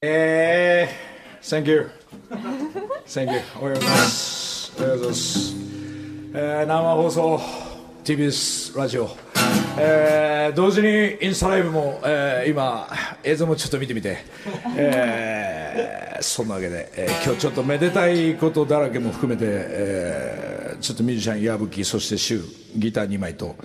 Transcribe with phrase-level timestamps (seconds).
[0.00, 1.90] えー、Thank you.
[3.04, 3.40] Thank you.
[3.60, 4.72] おはようございます。
[4.78, 5.54] おはようございます、
[6.34, 7.40] えー、生放送
[8.04, 9.10] TBS ラジオ、
[9.76, 12.88] えー、同時にインスタライブも、えー、今
[13.24, 14.18] 映像もちょっと見てみて、
[14.76, 23.56] えー、そんなわけで、えー、今日ちょっとめでたいことだらけも含めて、えー、ちょっとミュージシャン矢吹そしてシューギター2枚と。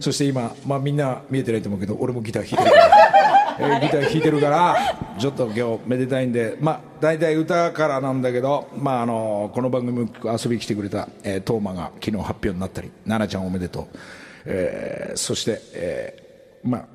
[0.00, 4.76] そして今、まあ、みんな見えてないと思うけど俺もギター弾いてるから、えーギター弾いてるから
[5.18, 13.88] ちょっと今日めでたいんで、まあ、大体歌からなんだけど、まあ、あのこの番組遊びに来てくれた、えー、トーマが昨日発表になったり奈々ちゃんおめでとう、
[14.46, 16.86] えーそして、えーまあ、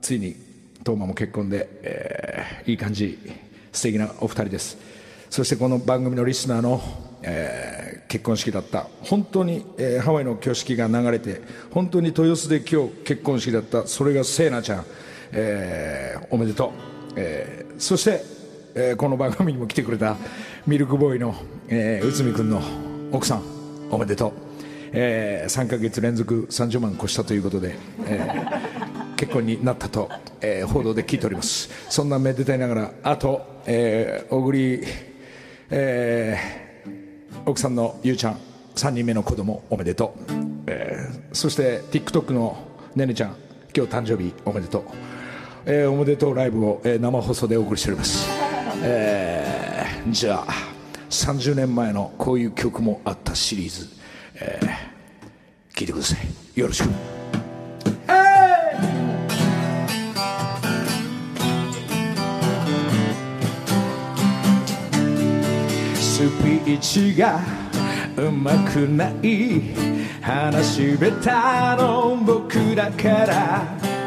[0.00, 0.34] ついに
[0.82, 3.18] トーマも結婚で、えーいい感じ
[3.72, 4.76] 素敵なお二人です。
[5.30, 6.80] そしてこの番組のリスナーの、
[7.22, 14.84] えー結婚式だった本当に、えーハワイの挙式が流れて本当に豊洲で今日結婚式だったそれがせいなちゃん、
[15.32, 16.70] えーおめでとう、
[17.16, 18.22] えーそして、
[18.74, 20.16] えーこの番組にも来てくれた
[20.66, 21.34] ミルクボーイの、
[21.68, 22.60] えー内海君の
[23.12, 23.42] 奥さん
[23.90, 24.32] おめでとう、
[24.92, 28.80] え3ヶ月連続30万越したということで、えー
[29.16, 30.08] 結婚になったと、
[30.40, 31.68] えー報道で聞いております。
[31.90, 34.82] そんなめでたいながらあと、えー小栗、
[35.70, 37.00] えー
[37.46, 38.36] 奥さんのゆうちゃん
[38.74, 40.32] 3人目の子供おめでとう、
[40.66, 42.56] えーそして TikTok の
[42.94, 43.36] ねねちゃん
[43.74, 44.84] 今日誕生日おめでとう、
[45.66, 48.28] えーおめでとうライブを、えー生放送でお送りしております、
[48.82, 50.52] えーじゃあ
[51.10, 53.88] 30年前のこういう曲もあったシリーズ、
[54.36, 54.90] えー
[55.74, 56.60] 聞いてください。
[56.60, 56.88] よろしく。
[65.94, 67.40] スピーチが
[68.18, 69.74] うまくない。
[70.20, 73.99] 話下手の僕だから。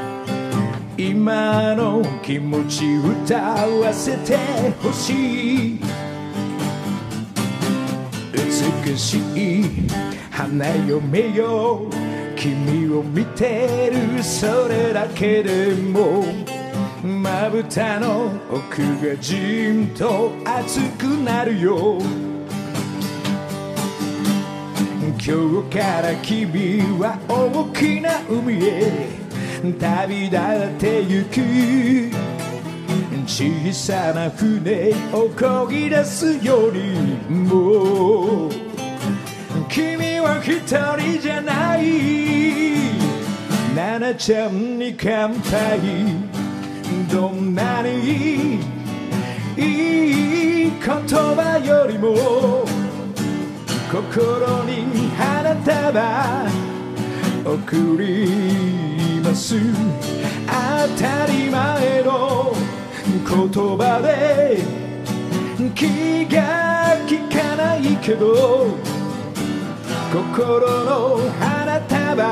[1.05, 4.37] 今の気持ち歌わせて
[4.81, 5.79] ほしい
[8.85, 9.87] 美しい
[10.31, 11.89] 花嫁よ
[12.37, 16.23] 君を見てるそれだけでも
[17.03, 21.97] まぶたの奥がじんと熱くなるよ
[25.25, 29.22] 今日から君は大きな海へ
[29.71, 30.39] 旅立っ
[30.77, 32.13] てゆく。
[33.25, 36.95] 小さな船を漕ぎ出すより
[37.29, 38.49] も。
[39.69, 42.73] 君は一人じゃない。
[43.73, 46.33] ナナちゃんに乾杯。
[47.09, 48.59] どんなに
[49.55, 52.65] いい言葉よりも
[53.91, 56.49] 心に花束
[57.45, 58.82] 送り
[59.35, 59.55] す
[60.47, 60.53] 当
[61.01, 62.55] たり前の
[63.05, 64.63] 言葉で
[65.73, 68.67] 気が利かないけど
[70.11, 72.23] 心の花束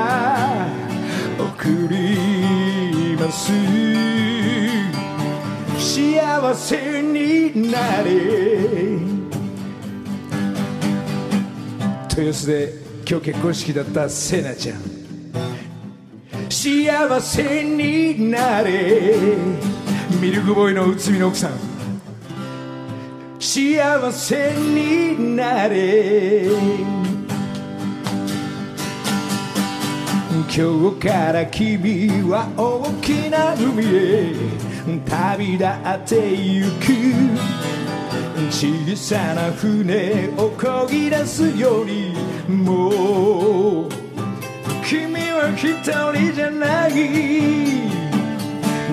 [1.38, 3.52] 送ります。
[5.78, 8.12] 幸せになれ
[12.10, 12.74] 豊洲で
[13.08, 14.91] 今日結婚式だったせなちゃん。
[16.52, 19.16] 幸せになれ。
[20.20, 21.52] ミルクボーイの内海の奥さん。
[23.40, 26.50] 幸せになれ。
[30.30, 34.34] 今日から君は大きな海へ。
[35.06, 36.70] 旅立ってゆく。
[38.50, 42.14] 小さな船を漕ぎ出すより
[42.46, 43.88] も。
[44.92, 46.92] 君は一人じゃない。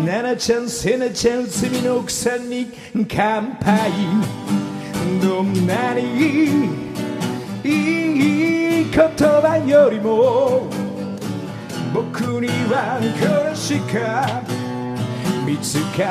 [0.06, 2.72] 奈々ちゃんせなちゃん罪の奥さんに
[3.10, 3.92] 乾杯。
[5.22, 6.02] どんなに
[7.66, 7.72] い
[8.84, 10.70] い言葉よりも
[11.94, 14.42] 僕にはこれしか
[15.46, 16.04] 見つか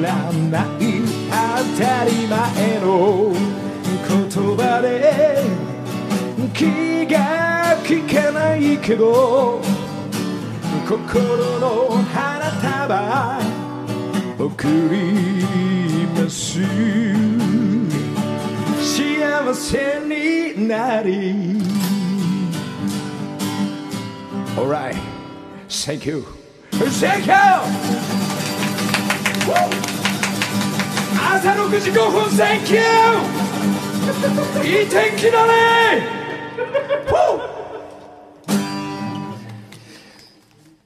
[0.00, 0.14] ら
[0.52, 1.02] ない。
[1.28, 2.86] 当たり前の
[4.06, 4.86] 言葉で
[6.54, 7.47] 気が
[7.88, 9.62] 利かないけど
[10.86, 13.40] 心の花束
[14.38, 16.60] 送ります
[18.78, 21.62] 幸せになり
[24.54, 24.96] Alright
[25.68, 26.24] Thank you
[26.72, 27.32] Thank you!
[31.16, 32.80] 朝6時5分 Thank you!
[34.62, 36.17] いい天気だね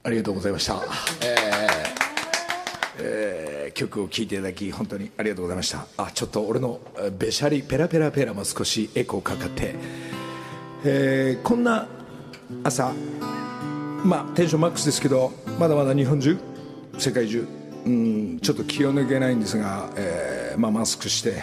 [0.05, 0.81] ありがとうございました、えー
[2.99, 5.87] えー曲を聴いていただき本当にありがとうございました。
[5.97, 6.79] あちょっと俺の
[7.17, 9.73] べしゃりペラペラペラも少しエコーかかって、
[10.85, 11.87] えーこんな
[12.63, 12.93] 朝
[14.03, 16.37] まあテンションマックスですけどまだまだ日本中
[16.99, 17.47] 世界中
[17.87, 21.41] うんちょっと気を抜けないんですが、えーまあ、マスクして、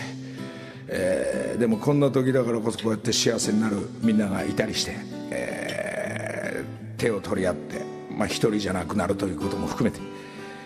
[0.86, 4.94] えーでもこんな時だからこそこうやって幸せになるみんながいたりして、
[5.30, 7.82] えー手を取り合って、
[8.20, 10.02] まあ、一人じゃなくなるということも含めて、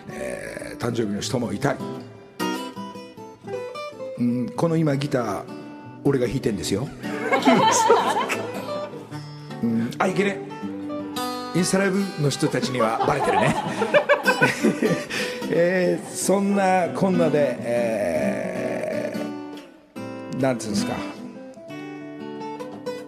[0.09, 1.79] えー誕生日の人もいたり、
[4.19, 5.43] うん、この今ギター
[6.03, 6.85] 俺が弾いてんですよ、
[9.63, 10.39] うん、あいけね。
[11.55, 13.55] インスタライブの人たちにはバレてるね。
[15.49, 20.93] えーそんなこんなで、えーなんていうんですか。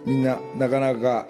[0.06, 1.26] みんななかなか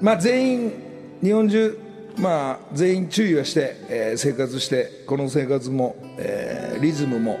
[0.00, 0.72] まあ全員
[1.20, 1.85] 日本中
[2.18, 7.38] まあ全員注意はして、えー生活してこの生活も、えーリズムも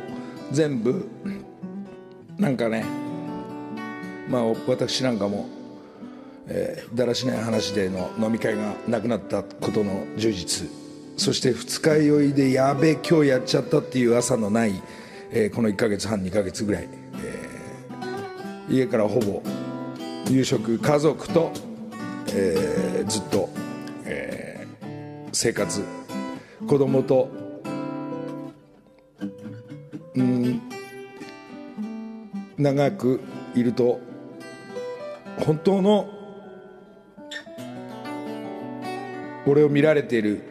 [0.52, 1.08] 全部
[2.38, 2.84] なんかね
[4.28, 5.46] まあ私なんかも
[6.48, 10.68] えーだらしない話での飲み会がなくなったことの充実。
[11.18, 14.82] そして二日酔いでやべえ今日やっちゃったっていう朝のない、
[15.30, 16.88] えーこの1ヶ月半2ヶ月ぐらい、
[17.24, 19.42] えー家からほぼ
[20.28, 20.78] 夕食。
[20.78, 21.52] 家族と、
[22.34, 23.48] えーずっと、
[24.04, 24.45] えー
[25.36, 25.84] 生活。
[26.66, 27.28] 子供と。
[30.14, 30.62] うん。
[32.56, 33.20] 長く
[33.54, 34.00] いると。
[35.44, 36.08] 本当の。
[39.46, 40.42] 俺を見られている。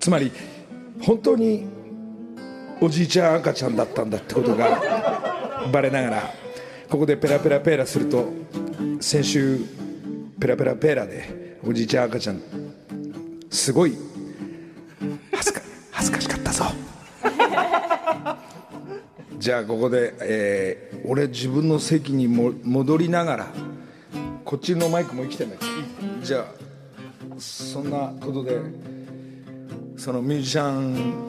[0.00, 0.32] つまり
[1.02, 1.66] 本当に。
[2.80, 5.68] おじいちゃん赤ちゃんだったんだってことが。
[5.70, 6.34] バレながら。
[6.88, 8.26] ここでペラペラペラすると。
[9.00, 9.60] 先週
[10.40, 12.67] ペラペラペラでおじいちゃん赤ちゃん
[13.50, 13.96] すごい。
[15.32, 15.60] 恥ずか
[15.90, 16.64] 恥ずかしかったぞ。
[19.38, 23.46] じゃあここで、えー俺自分の席にも戻りながら
[24.44, 25.58] こっちのマイクも生きてんだっ
[26.20, 26.26] け？
[26.26, 26.44] じゃあ
[27.38, 28.58] そんなことで
[29.96, 31.26] そのミュージシャン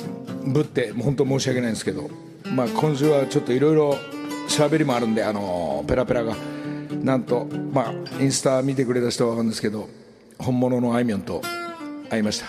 [0.52, 2.10] ぶって本当申し訳ないんですけど、
[2.54, 3.96] まあ、今週はちょっといろいろ
[4.50, 6.36] 喋りもあるんであのペラペラが。
[7.04, 9.88] なんと、まあ、インスタ見てくれた人は分かるんですけど
[10.40, 11.42] 本物のあいみょんと
[12.10, 12.46] 会いました、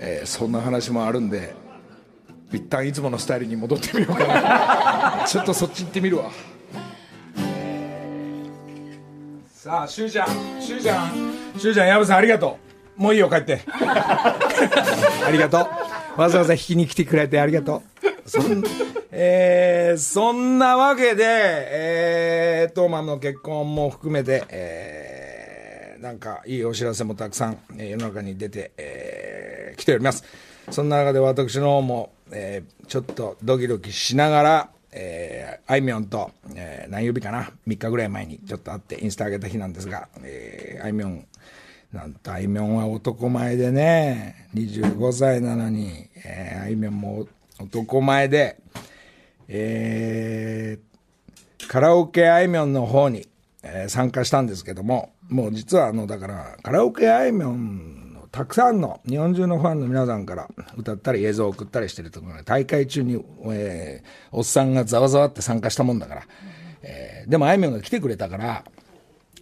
[0.00, 1.54] えーそんな話もあるんで
[2.52, 5.24] 一旦いつものスタイルに戻ってみようかな。
[5.28, 6.30] ちょっとそっち行ってみるわ。
[9.52, 10.28] さあしゅうちゃん
[10.62, 12.56] しゅうちゃんしゅうちゃん矢部さんありがと
[12.98, 13.02] う。
[13.02, 13.60] もういいよ帰って。
[13.76, 14.36] あ
[15.30, 15.68] りがと
[16.16, 16.20] う。
[16.20, 17.82] わざわざ引きに来てくれてありがと
[18.24, 18.30] う。
[18.30, 18.62] そん,、
[19.10, 25.15] えーそんなわけで、えー、トーマンの結婚も含めて、えー
[26.06, 30.22] なんかいいお知らせもたくさん、え世の中に出て、えー来ております。
[30.70, 41.26] そんな中で私の方も、えーちょっとドキドキしながら、えーあいみょんと、えー何曜日かな3日ぐらい前にちょっと会ってインスタ上げた日なんですが、えーあいみょん
[41.92, 47.26] なんとあいみょんは男前でね25歳なのに、えーあいみょんも
[47.58, 48.58] 男前で、
[49.48, 53.26] えーカラオケあいみょんの方に、
[53.64, 66.22] えー参加したんですけどももう実はあのだからカラオケあいみょんのたくさんの日本中のファンの皆さんから歌ったり映像を送ったりしてるところで大会中に、えーおっさんがざわざわって参加したもんだから、
[66.82, 68.64] えーでもあいみょんが来てくれたから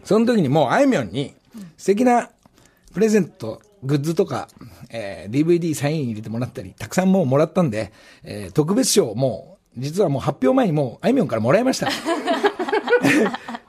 [0.04, 1.35] その時にもうあいみょんに
[1.76, 2.30] 素敵な
[2.92, 4.49] プレゼント、グッズとか、
[4.90, 7.92] えー DVD サイン入れてもらったり、たくさんもうもらったんで、
[8.23, 11.88] えー特別賞もう、実はもう発表前にもう、あいみょんからもらいました。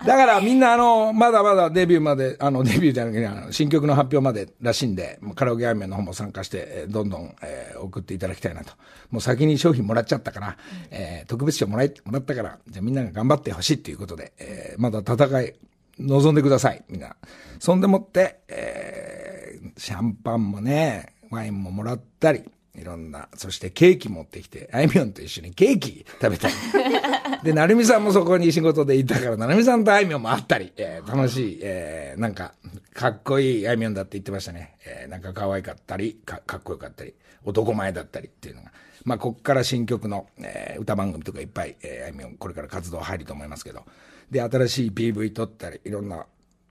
[0.06, 8.74] だからみんなあの、まだまだデビューまで、あの、デビューじゃなくて、新曲の発表までらしいんで、カラオケあいみょんの方も参加して、どんどん、えー送っていただきたいなと。
[9.12, 10.58] もう先に商品もらっちゃったから、
[10.92, 15.54] えー特別賞もらい、もらったから、じゃあみんなが頑張ってほしいっていうことで、えーまだ戦い、
[16.00, 17.16] 望んでください、みんな。
[17.60, 22.44] そんでもって、えーシャンパンもね、ワインももらったり、
[22.78, 26.54] いろんな、そしてケーキ持ってきて、あいみょんと一緒にケーキ食べたり。
[27.44, 32.54] で、なるみさんもそこに仕事でいたから、なるみさんとあいみょんも会ったり、えー楽しい、えーなんか、
[32.94, 34.76] かっこいいあいみょんだって言ってましたね。
[34.86, 37.14] えーなんか可愛かったりか、かっこよかったり、
[37.44, 38.72] 男前だったりっていうのが。
[39.04, 43.84] まあ、こっから新曲の、えー歌番組とかいっぱい、えーあいみょん、これから活動入ると思いますけど。
[44.32, 46.26] で、新しい PV 撮ったり、いろんな、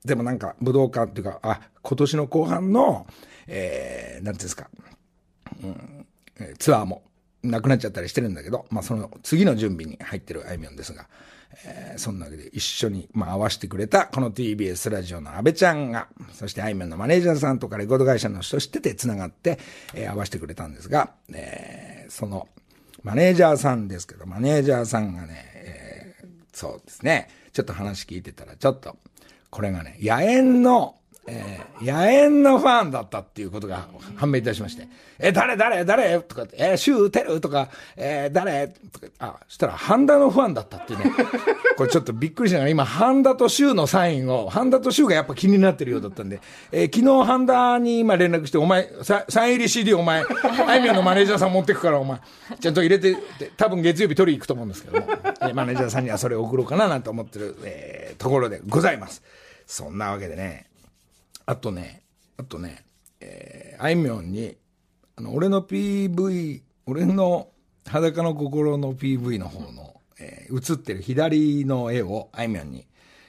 [0.04, 3.06] でもなんか武道館っていうか、あ、今年の後半の、
[3.46, 4.68] えーなんていうんですか、
[5.62, 6.06] うん。
[6.58, 7.02] ツアーも
[7.42, 11.06] なくなっちゃったりしてるんだけど、まあその次の準備に入ってるあいみょんですが、
[11.64, 19.58] えーそんなわけで一緒に、まあ合わせてくれた、この TBS ラジオの安倍ちゃんが、そしてあいみょんのマネージャーさんとかレコード会社の人知ってて繋がって、
[19.94, 22.48] えー合わせてくれたんですが、えーその、
[23.02, 28.96] マネージャーさんですけど、マネージャーさんがね、えー、そうですね、ちょっと話聞いてたら、ちょっと、
[29.50, 34.88] これがね、野縁の、えー、野縁のファンだったっていうことが判明いたしまして、
[35.18, 36.20] え、誰誰誰？
[36.20, 38.68] とかって、えー、シューテルとか、えー、誰？
[38.68, 41.12] とか、あ、そしたら、ハンダのファンだったっていうね。
[41.76, 46.40] これちょっとびっくりしながら、今、ハンダとシューのサインを、ハンダとシューがやっぱ気になってるようだったんで、
[46.72, 50.24] えー、昨日ハンダに今連絡して、お前、ササイン入り CD お前、
[50.66, 52.18] あいみょんのマネージャーさん持ってくから、お前、
[52.60, 53.16] ちゃんと入れて、
[53.56, 59.22] 多分月曜日取り行くと思うんですけども、えー、マネージャーさんにはそれを送ろうかななんて思ってる、えー、ところでございます。
[59.66, 60.66] そんなわけでね、
[61.46, 62.02] あとね、
[62.36, 62.84] あとね、
[63.20, 64.56] えー、あいみょんに、
[65.16, 67.48] あの、俺の PV、俺の
[67.86, 72.86] 裸の心の PV の方の、えー、映ってる左の絵をあいみょんに、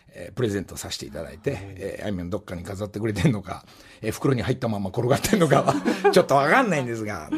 [0.10, 3.66] えー、プレゼントさせていただいて、えー、あいみょんどっかに飾ってくれてんのか、
[4.02, 5.76] えー、袋に入ったまま転がってんのかは
[6.12, 7.30] ちょっとわかんないんですが、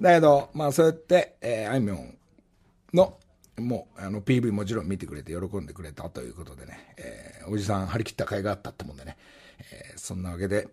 [0.00, 2.16] だけど、まあそうやって、えー、あいみょん
[2.94, 3.18] の、
[3.58, 9.16] もう、あの、PV もちろん見てくれて喜んでくれたということでね、えー、おじさん張り切った甲斐があったってもんでね、
[9.70, 10.68] えー、そんなわけで、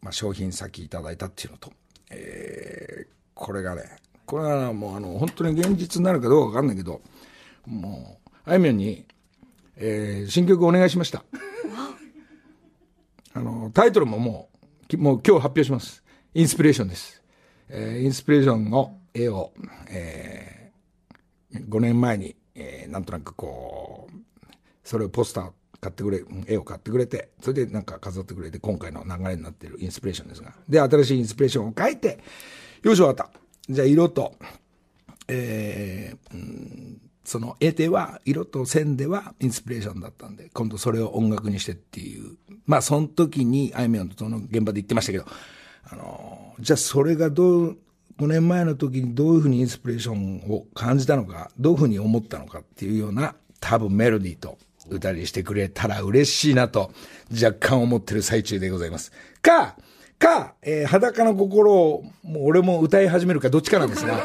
[0.00, 1.72] まあ、商品先いただいたっていうのと、
[2.10, 3.96] えー、これがね、
[4.26, 7.00] これはもうあの、本当に現実になるかどうかわかんないけど、
[7.66, 9.06] もう、あいみょんに、
[9.76, 11.24] えー、新曲お願いしました。
[13.34, 14.50] あの、タイトルもも
[14.92, 16.02] う、もう今日発表します。
[16.34, 17.22] インスピレーションです。
[17.68, 19.52] えー、インスピレーションの絵を、
[19.88, 24.16] えー、5年前に、えー、なんとなくこう、
[24.84, 25.50] それをポスター
[25.82, 30.54] 買ってくれ、絵を買ってくれて、それでなんか飾ってくれて、今回の流れになってるインスピレーションですが。
[30.68, 32.20] で、新しいインスピレーションを書いて、
[32.82, 33.28] よし、終わった。
[33.68, 34.32] じゃあ、色と、
[35.26, 42.36] えー、その絵では、色と線ではインスピレーションだったんで、今度それを音楽にしてっていう。
[42.64, 45.26] まあ、その時に、あいみょんとその現場で言ってましたけど、
[45.90, 47.78] あのじゃあそれがどう、
[48.18, 54.58] 5年前の時にどういうふうにインスピレーションを感じたのか、どういうふうに思ったのかっていうような、多分メロディーと、
[54.92, 56.92] 歌にしてくれたら嬉しいなと、
[57.32, 59.12] 若干思ってる最中でございます。
[59.40, 59.76] か、
[60.18, 64.22] か、えー、裸の心を、もう俺も歌い始めるかどっちかなんですが、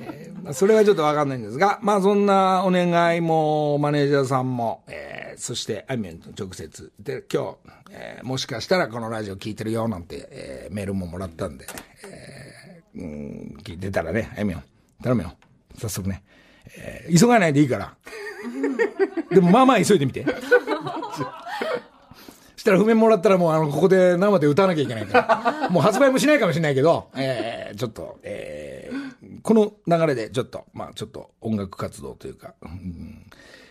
[0.00, 7.56] えー、それはちょっとわかんないんですが、まあそんなお願いも、マネージャーさんも、えー、そしてあいみょんと直接、で、今日、
[7.90, 11.66] えー、もしかしたらこのラジオ聞いてるよ、なんて、えー、メールももらったんで、
[12.06, 14.64] えー、うん、聞いてたらね、あいみょん、
[15.02, 15.34] 頼むよ。
[15.76, 16.22] 早速ね。
[16.76, 17.94] えー、急がないでいいから。
[19.30, 20.24] でもまあまあ急いでみて。
[22.56, 25.70] したら譜面もらったらもうあの、ここで生で歌わなきゃいけないから。
[25.70, 33.26] もう発売もしないかもしれないけど、えー、ちょっと、えー、この流れでちょっと、まあちょっと音楽活動というか、うん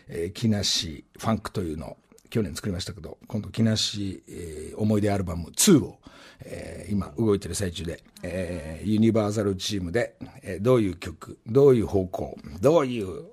[0.09, 1.97] えー、木梨ファンクというのを
[2.29, 5.99] 去年作りましたけど、今度木梨、えー、思い出アルバム2を、
[6.41, 13.25] えー、今動いてる最中で、えー、ユニバーサルチームで、えー、どういう曲、どういう方向、どういう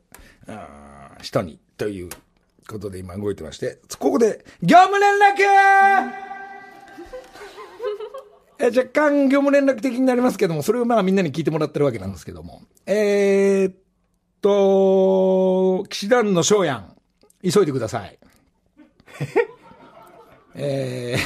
[1.22, 2.10] 人にという
[2.68, 6.24] ことで今動いてまして、ここで業務連絡
[8.58, 12.62] え若干業務連絡的になりますけども、それをまあみんなに聞いてもらってるわけなんですけども。
[12.86, 13.74] えー、っ
[14.40, 16.96] と、氣志團の翔やん、
[17.42, 18.18] 急いでください。
[20.54, 21.16] え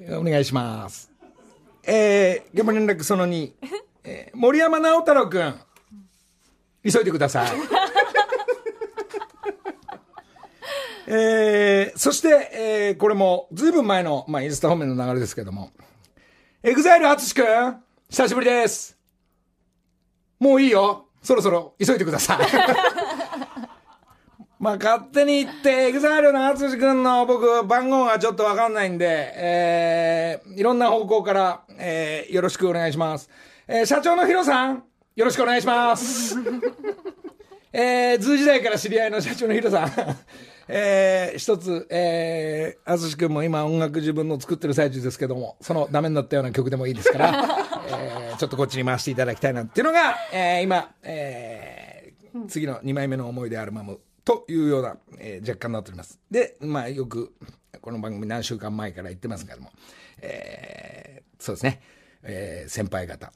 [0.00, 1.10] ー、お願いします。
[1.84, 3.52] えー、現場連絡その2、
[4.04, 5.54] えー、森山直太朗くん、
[6.82, 7.77] 急いでください。
[11.10, 15.70] えー、そして、えー、これも、ずいぶん前の、まあ、インスタ方面の流れですけども、
[16.62, 18.98] EXILE ATSUSHI くん、久しぶりです。
[20.38, 21.06] もういいよ。
[21.22, 22.38] そろそろ、急いでください。
[24.60, 33.30] まあ、勝手に言って、 EXILE の ATSUSHI くんの僕、番号がちょっとわかんないんで、えー、いろんな方向から、えー、よろしくお願いします。
[33.66, 34.84] えー、社長の HIRO さん、
[35.16, 36.36] よろしくお願いします。
[37.72, 39.92] えー、 ZOO 時代から知り合いの社長の HIRO さん。
[40.68, 47.28] えー、一つ、えー、 ATSUSHI 君も今音楽自分の作ってる最中ですけども、そのダメになったような曲でもいいですから、
[47.88, 56.20] えー、ちょっとこっちに回していただきたいなっていうのが、えー、今、えー、次の2枚目の思い出アルバムというような、えー、若干になっております。
[56.30, 57.32] で、まあよく、
[57.80, 59.72] この番組何週間前から言ってますけども、
[60.20, 61.80] えー、そうですね、
[62.22, 63.32] えー、先輩方、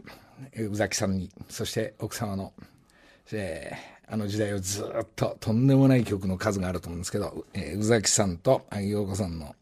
[0.54, 2.52] 宇崎さんに、そして奥様の、
[3.32, 9.54] えー、あの時代をずっととんでもない曲の数があると思うんですけど、えー、宇崎さんと萩陽子さんの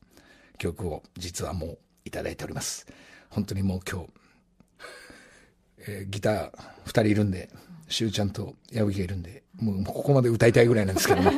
[0.58, 2.86] 曲を実はもういただいております。
[3.28, 4.08] 本当にもう今日、
[5.86, 6.50] えー、ギター
[6.84, 7.48] 二人いるんで、
[7.88, 11.32] しゅうちゃんと矢吹がいるんで、もうここまで歌いたいぐらいなんですけどね。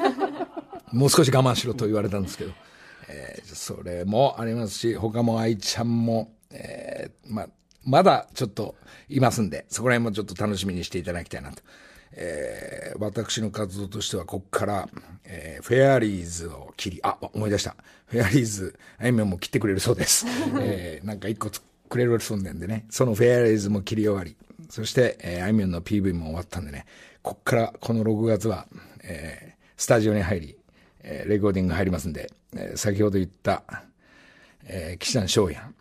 [0.93, 2.53] もう少し我慢しろと言われたんですけど、
[3.09, 7.49] えー、それもありますし、他も愛ちゃんも、えー、まあ、
[7.85, 8.75] まだちょっと
[9.09, 11.63] いますんで、そこら辺もちょっと楽しみにしていただきたいなと。
[12.15, 14.89] えー、私の活動としては、ここから、
[15.25, 17.75] えー、フェアリーズを切り、あ、思い出した。
[18.07, 20.27] フェアリーズ、あいみょんも切ってくれるそうです。
[20.61, 21.51] えー、なんか一個
[21.89, 24.37] くれるそうなんでね、そのフェアリーズも切り終わり、
[24.69, 26.87] そして、えー、あいみょんの PV も終わったんでね、
[27.23, 28.67] こっからこの6月は、
[29.03, 30.57] えー、スタジオに入り、
[31.03, 33.63] えー、レコーディング入りますんで、えー、先ほど言った、
[34.65, 35.75] えー、岸田翔やん、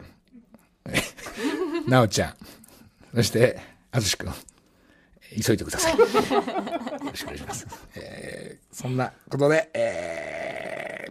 [1.87, 2.35] なおちゃん、
[3.15, 3.59] そして、
[3.91, 4.33] あずしくん、
[5.43, 5.97] 急いでください。
[5.97, 7.67] よろしくお願いします。
[7.95, 11.07] えー、そんなことで、え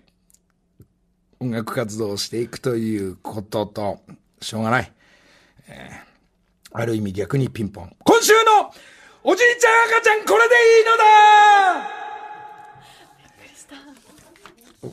[1.40, 4.00] ー、音楽活動をしていくということと、
[4.40, 4.92] しょうがない。
[5.68, 7.96] えー、ある意味逆にピンポン。
[8.04, 8.72] 今週の
[9.22, 12.00] おじいちゃん赤ちゃんこれでいいのだ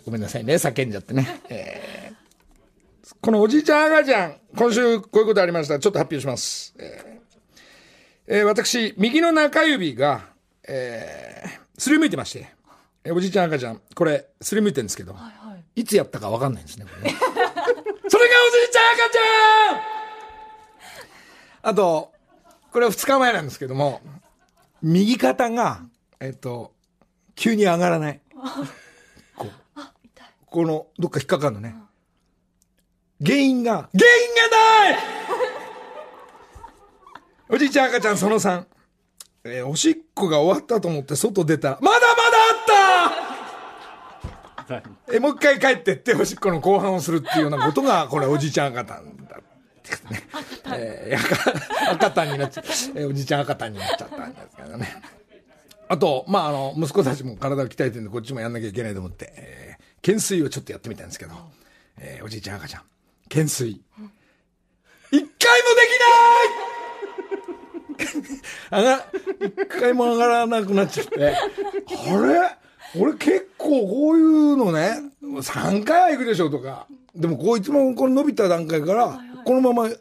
[0.05, 1.41] ごめんなさいね、叫んじゃってね。
[1.49, 2.15] えー、
[3.27, 5.77] このおじいちゃん赤ちゃん、今週こういうことありました。
[5.77, 6.73] ちょっと発表します。
[6.79, 10.29] えー、えー、私、右の中指が、
[10.65, 12.47] えー、すりむいてまして、
[13.03, 17.17] えー、おじいちゃん赤ちゃん、これ、すりむいてるんですけど、はいはい、いつやったかわかんないんですね、これね。
[17.19, 19.81] それがおじいちゃん赤ちゃん
[21.63, 22.13] あと、
[22.71, 23.99] これは2日前なんですけども、
[24.81, 25.81] 右肩が、
[26.21, 26.71] えっと、
[27.35, 28.21] 急に上がらない。
[30.49, 31.75] この、どっか引っかかるのね。
[33.23, 34.97] 原因が、原因がない
[37.49, 38.65] おじいちゃん赤ちゃんその3。
[39.45, 42.37] えー、おしっこが終わったと思って外出たら、まだまだ
[44.67, 49.37] あったえ、もう一回帰ってっておしっこの後半をするっていうようなことが、これおじいちゃん赤たんだ。
[49.37, 49.43] ね。
[50.75, 52.69] えー、赤たんになっちゃった。
[52.69, 55.01] えー、おじいちゃん赤たんになっちゃったんですけどね。
[55.87, 59.67] あと、まあ、あの、息子たちも体を鍛えてるんで、こっちもやんなきゃいけないと思って、えー
[60.07, 61.33] 懸垂をちょっとやってみたんですけど、
[61.99, 62.81] えー、おじいちゃん赤ちゃん、
[63.37, 63.79] 懸垂。
[65.11, 65.27] 一回もで
[65.93, 66.05] きな
[68.79, 68.81] い！
[68.81, 69.05] 上が、
[69.39, 71.31] 一回も上がらなくなっちゃって、あ
[72.95, 72.99] れ？
[72.99, 79.91] 俺結構こういうのね、3回は行くでしょとか、でもこいつもこの伸びた段階から、このまま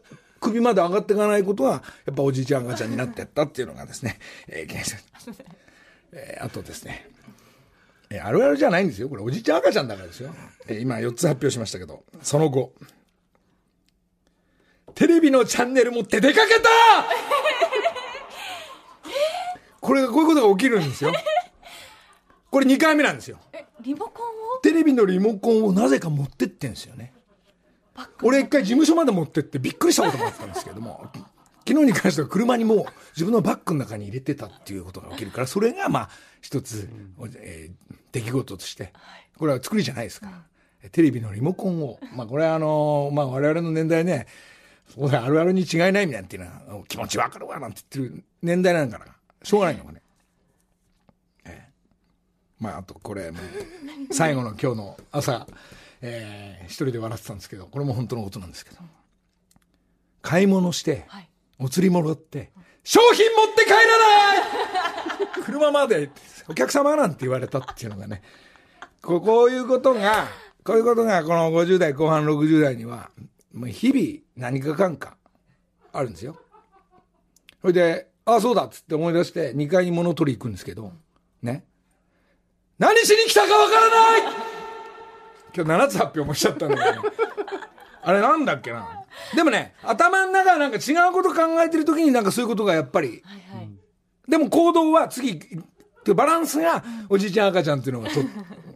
[0.41, 4.97] 首まで上がっていかないことは、やっぱおじいちゃん赤ちゃんになってやったっていうのがですね、えー、
[6.13, 7.11] えー、あとですね、
[8.09, 9.09] えあるあるじゃないんですよ。
[9.09, 10.35] これおじいちゃん赤ちゃんだからですよ。
[10.69, 12.73] え今4つ発表しましたけど、その後、
[14.97, 16.71] テレビのチャンネル持って出かけた
[19.79, 21.13] これがこういうことが起きるんですよ。
[22.51, 23.39] これ2回目なんですよ。
[23.83, 24.61] リモコンを？
[24.63, 27.13] テレビのリモコンをなぜか持ってってんですよね。
[28.23, 31.07] 俺一回事務所まで持ってってびっくりしたこともあったんですけども、
[31.69, 36.89] 昨日に関しては車にもう自分のバッグの中に入れてたっていうことが起きるから、それがまあ一つ、
[37.37, 38.95] えー、出来事として、
[39.37, 40.47] これは作りじゃないですか。
[40.91, 44.27] テレビのリモコンを、まあこれはあの、まあ我々の年代ね、
[44.95, 49.07] そうあるあるに違いないみたいなっていうのは、気持ちわかるわなんて言ってる年代なんから、
[49.43, 50.03] しょうがないのがね。
[51.45, 53.33] えー、まああとこれ、
[54.13, 55.47] 最後の今日の朝、
[56.01, 58.79] えー、一人で笑ってたんですけど、これも本当のことなんですけど、
[60.23, 61.29] 買い物して、はい。
[61.59, 62.51] お釣りもらって、
[62.85, 64.35] 商品持って帰らな
[65.41, 65.43] い！
[65.45, 66.11] 車まで、
[66.49, 68.23] お客様なんて言われたっていうのがね、
[69.03, 70.29] ここういうことが、
[70.65, 73.11] こういうことがこの50代後半60代には、
[73.57, 75.17] もう日々何かかんか
[75.93, 76.37] あるんですよ。
[77.63, 80.93] それで、ああ、そうだっつって思い出して2階に物取り行くんですけど、
[81.43, 81.65] ね。
[82.79, 84.23] 何しに来たかわからない
[85.57, 87.09] 今日7つ発表もしちゃったんだけど、ね、
[88.03, 88.87] あれなんだっけな？
[89.35, 93.23] でもね、頭の中なんか違うこと考えてる時になんかそういうことがやっぱり。
[93.25, 93.71] はいはい、
[94.29, 95.41] でも行動は次、
[96.15, 98.21] バランスがおじいちゃん赤ちゃんっていうのがと。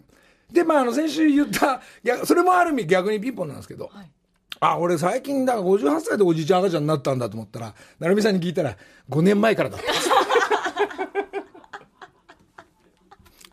[0.50, 1.80] で、まあ、あの、先週言った、
[2.24, 4.10] それもある意味逆にピンポンなんですけど、はい、
[4.58, 8.76] あ、俺最近だから58歳でおじいちゃん赤ちゃんになったんだと思ったら、成美さんに聞いたら、
[9.08, 9.86] 5年前からだった。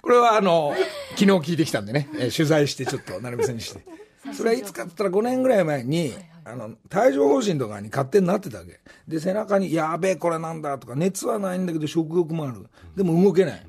[0.01, 0.73] これはあの、
[1.12, 3.86] 昨日聞いてきたんでね、えー、取材してちょっと成美さんにして。
[4.33, 8.79] それはいつかって言ったら5年ぐらい前に、あの、帯状疱疹とかに勝手になってたわけ。
[9.07, 12.67] で、背中に、やべえ、これなんだとか、熱はないんだけど食欲もある。
[12.95, 13.65] でも動けない。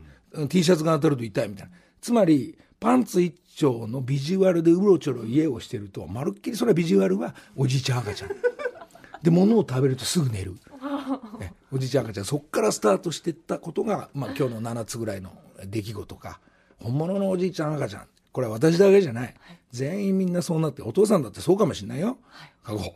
[0.49, 1.73] T シャツが当たると痛いみたいな。
[2.01, 8.31] つまり、パンツ一丁のビジュアルでうろちょろ家をしてると、まるっきりそれはビジュアルはおじいちゃん赤ちゃん。
[9.23, 10.55] で、物を食べるとすぐ寝る。
[11.41, 15.33] ね、おじいちゃん赤ちゃん、そっからスタートしていったことが、まあ今日の7つぐらいの
[15.67, 16.41] 出来事か、
[16.77, 18.03] 本物のおじいちゃん赤ちゃん。
[18.31, 19.35] これは私だけじゃない。
[19.73, 22.19] 全員みんなそうなって、お父さんだってそうかもしれないよ。
[22.63, 22.95] カゴ。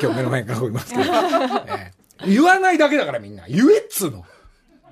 [0.00, 3.46] 今日目の前にカゴいますけど、えー、言わないだけだからみんな。
[3.48, 4.26] 言えっつうの。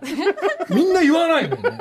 [0.71, 1.79] みんな言わないもんね。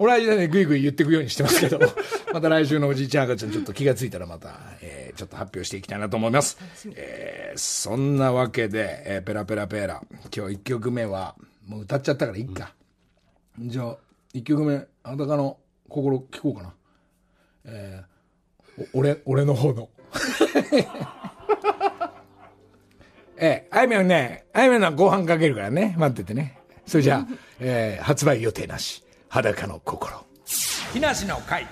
[0.00, 1.80] 俺はね、ぐいぐい言っていくようにしてますけど、
[2.32, 6.56] また来週のおじいちゃん赤ちゃんちょっと気がついたらまた、えー、ちょっと発表していきたいなと思います。
[6.94, 10.00] えー、そんなわけで、えー、ペラペラペラ。
[10.34, 11.34] 今日1曲目は、
[11.66, 12.72] もう歌っちゃったからいいか。
[13.60, 13.96] うん、じゃあ、
[14.34, 15.58] 1曲目、裸の
[15.88, 16.74] 心聞こうかな。
[17.64, 19.88] えー、俺、俺の方の。
[23.36, 26.60] えー、あいみょんね、あいみょんはご飯かけるからね、待っててね。
[26.86, 29.02] それじゃあ、えー、発売予定なし。
[29.28, 30.24] 裸の心。
[30.92, 31.66] 木梨の会。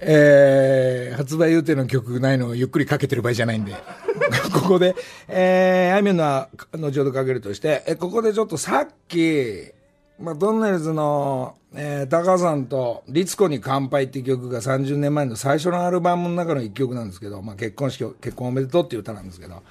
[0.00, 3.72] えー、発売予定の曲ないのをゆっくりかけてる場合じゃないんで、
[4.52, 4.94] ここで、
[5.28, 9.70] えー、あいみょんのは後ほどかけるとして、え、ここでちょっとさっき、
[10.18, 19.62] まあ、ドンネルズの、えー、高さんと、律子に乾杯っていう曲が30年前の最初のアルバムの中の一曲なんですけど、まあ、結婚式、結婚おめでとうっていう歌なんですけど、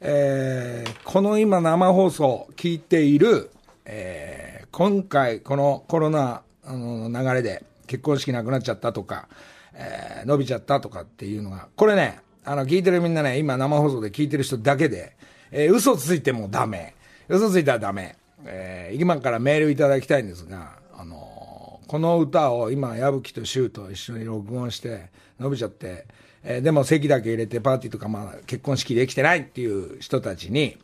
[0.00, 3.50] えー、この今生放送聞いている、
[3.84, 9.28] えー、今回、このコロナの流れで結婚式なくなっちゃったとか、
[9.74, 15.16] えー、伸びちゃったとかっていうのが、これね、あの、聞いてるみんなね、今生放送で聞いてる人だけで、
[15.50, 16.94] えー、嘘ついてもダメ。
[17.28, 18.16] 嘘ついたらダメ。
[18.44, 26.06] えー、今からメールいただきたいんですが、あのー、この歌を今、矢吹と柊と一緒に録音して、伸びちゃって、
[26.42, 30.76] えー、でも席だけ入れてパーティーとか、まあ、結婚式できてないっていう人たちに、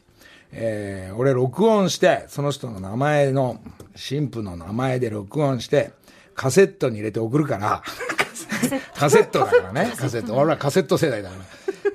[0.57, 3.61] えー、俺録音して、その人の名前の、
[3.93, 5.93] 神父の名前で録音して、
[6.35, 7.83] カセットに入れて送るから、
[8.95, 10.35] カセットだからね、カセット。
[10.35, 11.45] 俺はカセット世代だから。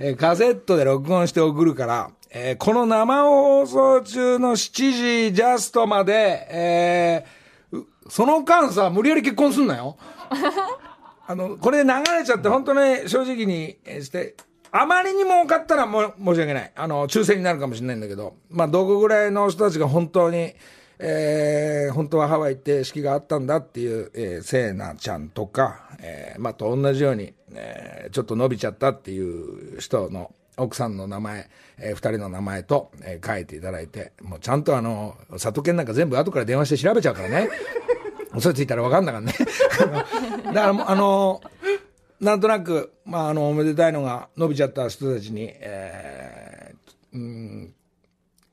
[0.01, 9.97] えー、カセットで録音して送るから、えー、この生放送中の7時ジャストまで、えー、その間さ、無理やり結婚すんなよ。
[11.27, 14.35] あの、これで流れちゃって、本当ね、正直にして、
[14.71, 16.71] あまりにも多かったらも申し訳ない。
[16.75, 20.53] あの、抽選になるかもしれないんだけど、まあ、どこぐらいの人たちが本当に、
[20.99, 37.49] えー、本当はハワイって式があったんだっていう、えー、セーナちゃんとか、えー、まあ、と同じように、えー、ちょっと伸びちゃったっていう人の奥さんの名前、えー、二人の名前と、えー、書いていただいて、もうちゃんとあの、里犬なんか全部後から電話して調べちゃうからね。
[38.35, 39.33] 嘘ついたら分かんなかんね。
[40.45, 41.41] だからもう、あの
[42.19, 47.73] なんとなく、まあ、あの、おめでたいのが伸びちゃった人たちに、えー、うん、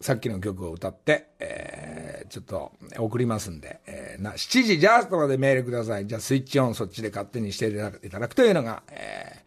[0.00, 6.06] さっきの曲を歌って、えー、ちょっと送りますんで、えー、な7時ジャストまでメールください。
[6.06, 9.42] じゃあスイッチオンそっちで勝手にしていただくというのが、え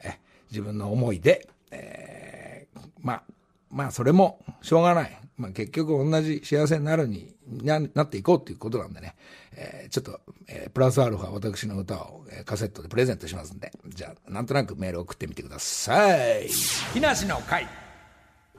[0.00, 0.18] ー、え
[0.50, 3.22] 自分の思いで、えー、まあ、
[3.70, 5.18] まあそれもしょうがない。
[5.36, 9.14] まあ結局同じ幸せになるにななっていこうっていうことなんでね、
[9.52, 16.48] えー、ちょっと、えー、プラスアルファ私の歌を、えー、カセットでプレゼントしますんで、じゃあなんとなくメール送ってみてください。
[16.92, 17.66] 木梨の会。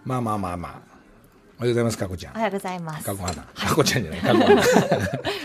[0.03, 0.95] まあまあまあまあ。
[1.57, 2.33] おはようございます、かこちゃん。
[2.33, 3.05] おはようございます。
[3.05, 3.41] かこ花。
[3.41, 4.61] かこちゃんじゃない、 かこ花。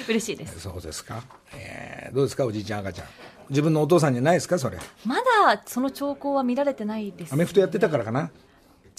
[0.08, 0.58] 嬉しいです。
[0.58, 1.22] そうですか。
[1.54, 3.08] えー、どうですか、おじいちゃん、赤ちゃん。
[3.48, 4.78] 自分のお父さんじゃないですか、それ。
[5.04, 5.22] まだ
[5.66, 8.30] その兆候は見られてないです、アメフトやってたからかな。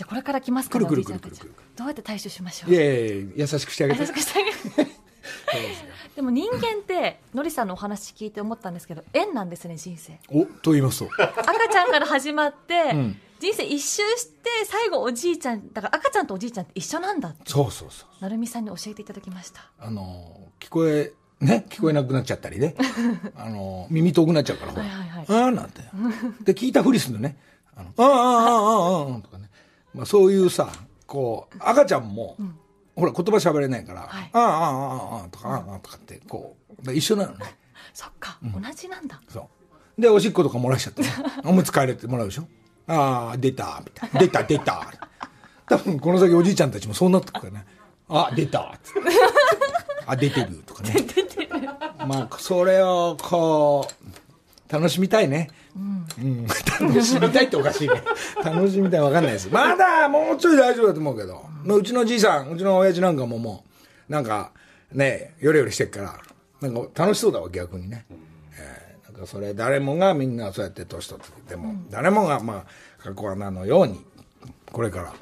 [0.01, 1.53] じゃこれから来ますから、くるくるくるくる。
[1.77, 2.73] どうやって対処しましょう？
[2.73, 3.99] いやいや優しくしてあげて。
[4.01, 4.91] 優しくしてあげて。
[6.15, 10.19] でも人間ってのりさんのお話聞いて思ったんですけど縁なんですね人生。
[10.29, 11.09] おと言いますと。
[11.21, 13.19] 赤ちゃんから始まって、 うん。
[13.39, 17.43] 人生一周して最後おじいちゃんだから赤ちゃんとおじいちゃんって一緒なんだって。
[17.45, 19.61] そうそうそう成美さんに教えていただきました。
[19.79, 22.75] あの聞こえね聞こえなくなっちゃったりね。
[23.37, 25.81] あの耳遠くなっちゃうからはいはい、はい、ああなんて。
[26.43, 27.37] で聞いたふりするのね。
[27.75, 29.49] あのああああああとかね、
[29.93, 30.71] まあ、そういうさ
[31.06, 32.56] こう赤ちゃんも、うん、
[32.95, 37.58] ほら言葉喋れないから、はい、ああああああとか、ああとかってこう一緒なのね
[37.93, 39.47] そっか、うん、同じなんだそ
[39.97, 41.10] うでおしっことか漏らしちゃって、ね、
[41.43, 42.47] おむつ替えれてもらうでしょ
[42.88, 44.19] ああ、出た、みたいな。
[44.19, 44.93] 出た、出た。
[45.67, 47.65] 多分この先おじいちゃんたちもそうなってくからね。
[48.10, 48.75] あ、出た。
[50.06, 50.93] あ、出てるとかね。
[51.15, 51.49] 出てる。
[52.06, 54.06] まあ、それをこう、
[54.71, 55.49] 楽しみたいね。
[55.75, 58.01] うん、うん、楽しみたいっておかしいね。
[58.43, 59.49] 楽しみたいわかんないです。
[59.51, 61.45] まだもうちょい大丈夫だと思うけど。
[61.65, 63.65] ううちのじいさん、うちの親父なんかもも
[64.10, 64.51] う、なんか、
[64.91, 66.19] ね、よれよれしてっから、
[66.62, 68.05] なんか楽しそうだわ、逆にね。
[69.25, 74.03] それ誰もがみんなそうやって年取ってでも、誰もがまあ過去穴のように
[74.71, 75.13] これから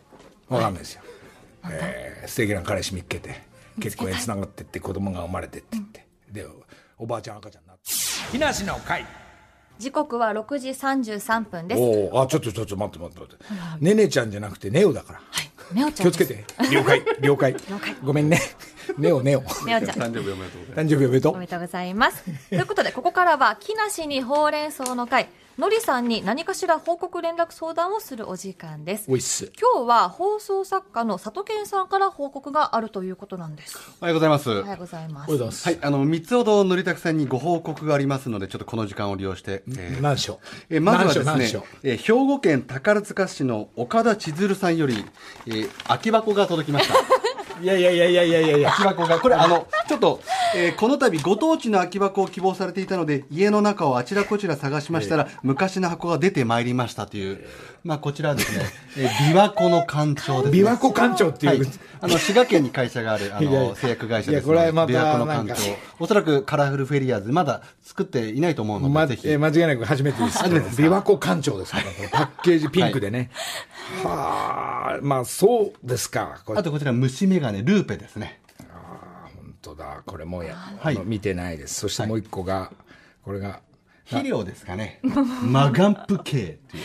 [0.48, 1.02] 分かんないですよ、
[1.62, 3.42] はい、えー、素敵な彼氏見っけて
[3.80, 6.46] 結婚へつながってって子供が生まれてって言って、うん、で
[6.98, 7.84] おばあちゃん赤ちゃんになって。
[8.32, 9.06] 木梨の会
[9.80, 11.82] 時刻は6時33分です。
[11.82, 15.20] おあちょっとちょっと待って待って待って、ねねちゃんじゃなくてネオだから。
[15.32, 16.44] はいネオちゃん気をつけて。
[16.72, 17.02] 了解。
[17.22, 17.54] 了解。
[17.54, 17.96] 了解。
[18.04, 18.42] ごめんね
[18.98, 19.42] ネオネオ。
[19.66, 19.98] ネオちゃん。
[19.98, 20.82] 誕生日おめでとうございます。
[20.82, 21.34] 誕生日おめでとう。
[21.34, 22.24] おめでとうございます。
[22.50, 29.04] ということで、ここからは、木梨にほうれん草の会、のりさんに何かしら報告連絡相談をするお時間です。
[29.10, 29.52] おいっす。
[29.60, 33.78] 今日は放送作家の里健さんから報告があるということなんです。
[34.00, 34.50] おはようございます。
[34.50, 35.48] おはようございますおはようござい。
[35.48, 35.66] ます。
[35.68, 40.40] はい、あの、三つほどのりたくさんにご報告がありますので、ちょっとこの時間を利用して、えー何章？
[40.70, 45.04] えーまずはですねえー兵庫県宝塚市の岡田千鶴さんより、
[45.46, 47.19] えー空き箱が届きました。
[47.62, 48.72] いやいやいやいやいやいやいや。
[48.72, 50.22] 空き箱が、これあの、ちょっと、
[50.56, 57.46] えーこの度ご当地の空き箱を希望されていたので、家の中をあちらこちら探しましたら、昔の箱が出てまいりましたという、
[57.84, 58.66] まあこちらはですね、
[58.98, 60.64] えー琵琶湖の館長です、ね。
[60.64, 61.60] 琵琶湖館長っていう。
[61.60, 61.70] はい、
[62.02, 70.38] あの滋賀県に会社があるあの製薬会社ですのでいやこれまた琵琶湖の館長おそらくカラフルフェリアーズまだ作っていないと思うので、まぜひ、えー間違いなく初めてです。
[70.40, 73.20] 初めてです琵琶湖館長ですから、パッケージピンクでね。
[73.20, 73.24] は
[74.06, 76.42] あ、まあそうですか。
[76.46, 76.60] これ。
[76.60, 78.40] あとこちら虫眼鏡ルーペですね。
[79.36, 81.00] 本当だ、これもうや、はい。
[81.06, 81.76] 見てないです。
[81.82, 82.72] そしてもう一個が、
[83.24, 83.62] これが、
[84.06, 85.00] 肥料ですかね。
[85.44, 86.84] マガンプ系っていう。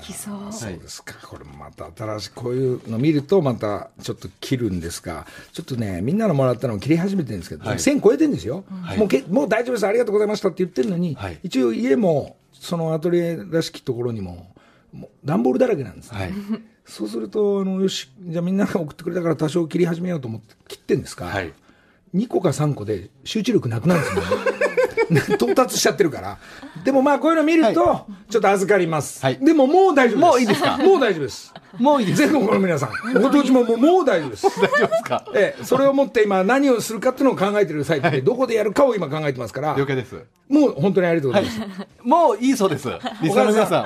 [0.00, 0.52] 聞きそう。
[0.52, 1.14] そうですか。
[1.26, 7.78] これもまた新しい、こういうの見るとまたちょっと切るんですが、ちょっとね、みんなのもらったのを切り始めてるんですけど、はい。
[7.78, 8.98] 1000超えてるんですよ、い。
[8.98, 9.22] もうけ。
[9.22, 11.38] もう大丈夫です、ありがとうございましたって言ってるのに、はい。
[11.42, 14.52] 一応家も、そのアトリエらしきところにも、
[14.92, 16.18] もう段ボールだらけなんですね。
[16.18, 16.32] はい
[16.88, 21.52] そうすると、あの、よし、じゃあみんなが送ってくれたから多少切り始めようと思って切ってんですか、はい
[22.14, 24.67] 2個か3個で集中力なくなるんですよね。
[25.36, 26.38] 到達しちゃってるから。
[26.84, 29.22] でもまあこういうの見ると、ちょっと預かります。
[29.24, 30.18] はいでももう大丈夫です。
[30.18, 30.76] もういいですか？
[30.78, 31.54] もう大丈夫です。
[31.78, 34.46] もういいです全国の皆さん、ご当地ももうもう大丈夫です。
[34.46, 35.24] 大丈夫ですか？
[35.34, 40.16] ええ、それをもって今何をするかっていうのを考えてる最中で、どこでやるかを今考えてますから、了解です
[40.48, 41.60] もう本当にありがとうございます。
[42.02, 42.88] もういいそうです
[43.22, 43.84] リスナーの皆さん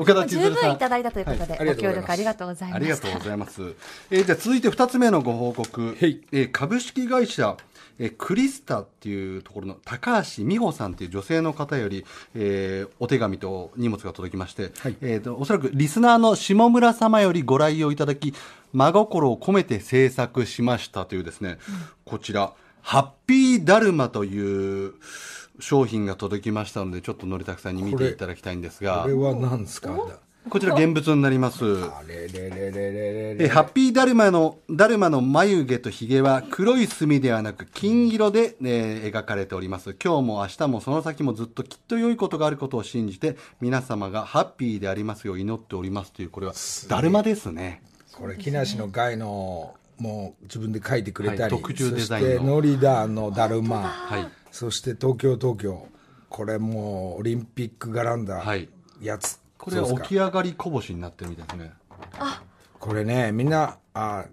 [0.00, 2.96] 岡田千十鶴さん分いただいたということで、ごがとうございます協力ありがとうございまありが。
[2.96, 3.62] とうございます。
[4.10, 5.96] えーじゃあ続いて2つ目のご報告。
[6.00, 7.56] えー株式会社、
[7.98, 14.96] えークリスタっていうところの高橋美穂さんっていう女性の方より、えーお手紙と荷物が届きまして、はい。
[15.00, 18.34] えーとおそらくリスナーの下村様よりご来用いただき、
[18.72, 21.58] 真心を込めて制作しましたというですね、
[22.04, 24.94] こちら、ハッピーダルマという
[25.60, 29.02] 商品が届きましたので、ちょっとのりたくさんに見ていただきたいんですが。
[29.02, 29.96] これ、は何ですか？
[30.48, 31.64] こちら現物になります。
[31.64, 39.96] あれれれれれれえハッピーダルマの、ダルマの眉毛と髭は黒い墨ではなく金色で、えー描かれております。
[40.02, 46.54] 今日も明日もその先もずっときっと良いことがあることを信じて、皆様がハッピーでありますよう祈っておりますという、これは、
[46.88, 47.82] ダルマですね。
[48.12, 54.28] これ木梨の会のもう自分で書いてくれたり、はい特注デザインのそしてノリダーのだるま、はい。
[54.50, 55.86] そして東京東京
[56.28, 58.68] これもうオリンピックがらんだはい
[59.00, 61.72] やつ、これは起き上がりこぼしになってるみたいですね。
[62.78, 64.24] これねみんなあ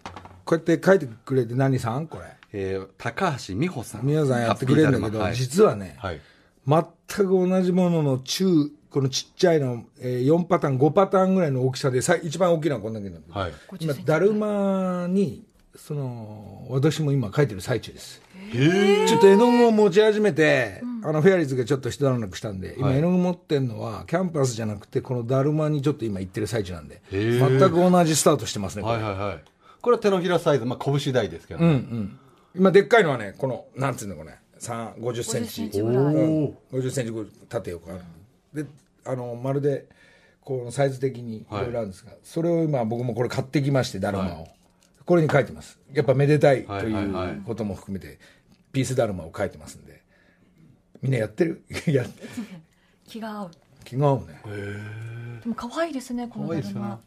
[0.46, 2.08] こうやって書いてくれて何さん？
[2.08, 4.06] これえー高橋美穂さん。
[4.06, 6.22] 皆さんやってくれるんだけど、はい実はね、はい。
[6.68, 6.84] 全
[7.28, 13.54] く同じものの中このちっちゃいの、えー4パターン5パターンぐらいの大きさでさ一番大きいのはこんだけなんだけど、はい。
[13.80, 15.44] 今だるまに
[15.78, 18.22] その私も今書いてる最中です。
[18.52, 22.98] ちょっと絵の具を持ち始めて、あのフェアリーズがちょっと一段落したんで、今はい。
[22.98, 29.44] 絵の具持ってるのはキャンパスじゃなくてこのだるまにちょっと今行ってる最中なんで全く同じスタートしてますねこれ、はいはいはい。
[29.82, 31.84] これは手のひらサイズ、まあ拳大ですけど、ね。
[32.56, 36.04] 今でっかいのはねこのなんつうのこれ3 50セン50センチチぐらい。
[36.16, 36.58] うん。
[36.72, 37.96] 50センチぐらい縦横あ
[38.54, 38.70] る、で
[39.06, 39.86] あのまるで
[40.42, 44.48] このサイズ的にいろいろあるんですが、それを今僕もこれ買ってきましてだるまを、
[45.06, 45.80] これに書いてます。
[45.94, 48.20] やっぱめでたいとはいうことも含めて
[48.72, 50.04] ピースだるまを書いてますんで。
[51.02, 51.64] みんなやってる？
[51.88, 52.04] や
[53.08, 53.52] 気が合う。
[53.84, 54.42] 気が合うね。
[55.44, 57.00] でも可愛いですね、このだるま。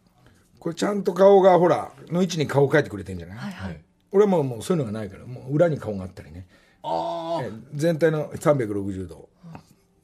[0.60, 3.80] これちゃんと顔がほらの位置に顔描いてくれてんじゃない、はいはい。
[4.12, 6.46] 俺はもうもうそういうのがないからもう裏に顔があったりね。
[6.82, 7.42] あ
[7.74, 9.28] 全体の360度。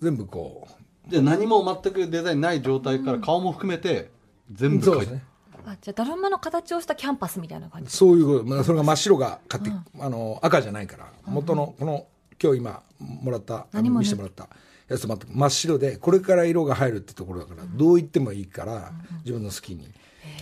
[0.01, 0.69] 全部こ
[1.09, 4.11] じゃあ何も全くデザインない状態から顔も含めて
[4.53, 5.25] 全部描いて、うそうですね
[5.73, 7.91] あ、じゃあ、だるまの形をしたキャンパスみたいな感じ？
[7.91, 12.07] そういうこと、まあ、それが真っ白が買って、あの赤じゃないから元のこの
[12.43, 14.49] 今日今もらったあの何もね見せてもらった
[14.89, 18.93] やつ真っ白でこれから色が入るってところだから、どう言ってもいいから、
[19.25, 19.89] 自分の好きに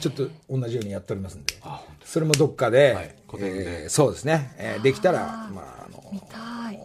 [0.00, 1.54] ちょっと同じようにやっておりますんで。
[2.04, 3.82] それもどっかで、はい個展で。
[3.84, 6.78] えーそうですね、えーできたらまああの見たい。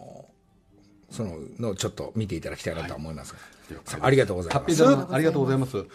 [1.10, 3.38] そののをちょっと見ていただきたいなとは思いますが、
[3.86, 5.86] さあありがとうございハッピーますダルマありがとうございます。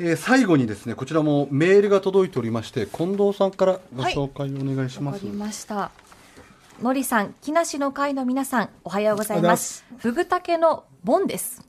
[0.00, 5.14] えー最後にですね、こちらもメールが届いておりまして、近藤さんからご紹介お願いします。
[5.14, 5.90] わかりました。
[6.80, 9.84] のりさん、木梨の会の皆さん、おはようございます。
[9.96, 11.66] ふぐたけのボンです。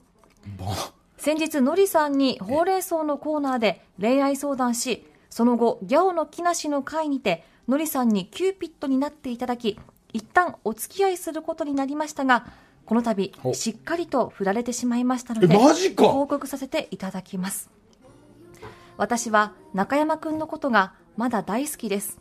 [1.18, 9.76] 先日、のりさんにほうれん草のコーナーで恋愛相談し、その後、 GYAO の木梨の会にて、のりさんにキューピッドになっていただき、
[10.12, 12.46] 一旦お付き合いすることになりましたが、
[12.86, 17.70] この度、おしっかりと振られてしまいましたので、えマジかご報告させていただきます。
[19.00, 22.18] 私は中山くんのことがまだ大好きです。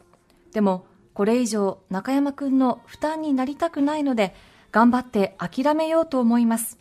[0.54, 4.34] でも、これ以上中山くんの負担になりたくないので、
[4.72, 6.78] 頑張って諦めようと思います。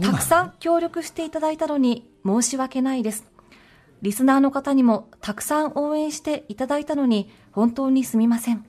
[0.00, 3.24] たくさん協力していただいたのに申し訳ないです。
[4.02, 8.66] リスナーの方にもたくさん応援していただいたのに本当にすみません。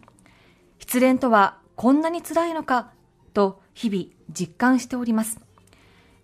[0.78, 2.92] 失恋とはこんなに辛いのか
[3.34, 5.40] と日々実感しております。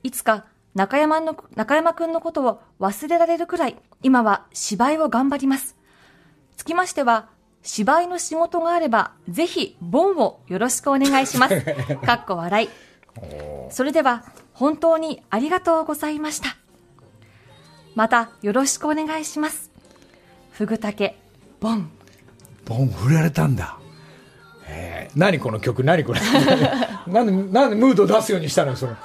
[0.04, 5.76] いつか中山の中山くんのことを忘れられるくらい今は芝居を頑張ります。
[6.58, 7.30] つきましては
[7.64, 11.62] 芝居の仕事があればぜひボンをよろしくお願いします。
[12.06, 12.70] かっこ笑い。
[13.72, 16.56] それでは本当にありがとうございました。
[17.96, 19.72] またよろしくお願いします。
[20.52, 21.18] ふぐたけ、
[21.60, 21.90] ボン。
[22.66, 23.78] ボン振られたんだ。
[24.68, 25.84] えー、何この曲？
[25.84, 26.22] 何これ？
[27.08, 28.96] なんで、なんでムード出すようにしたのよ、その。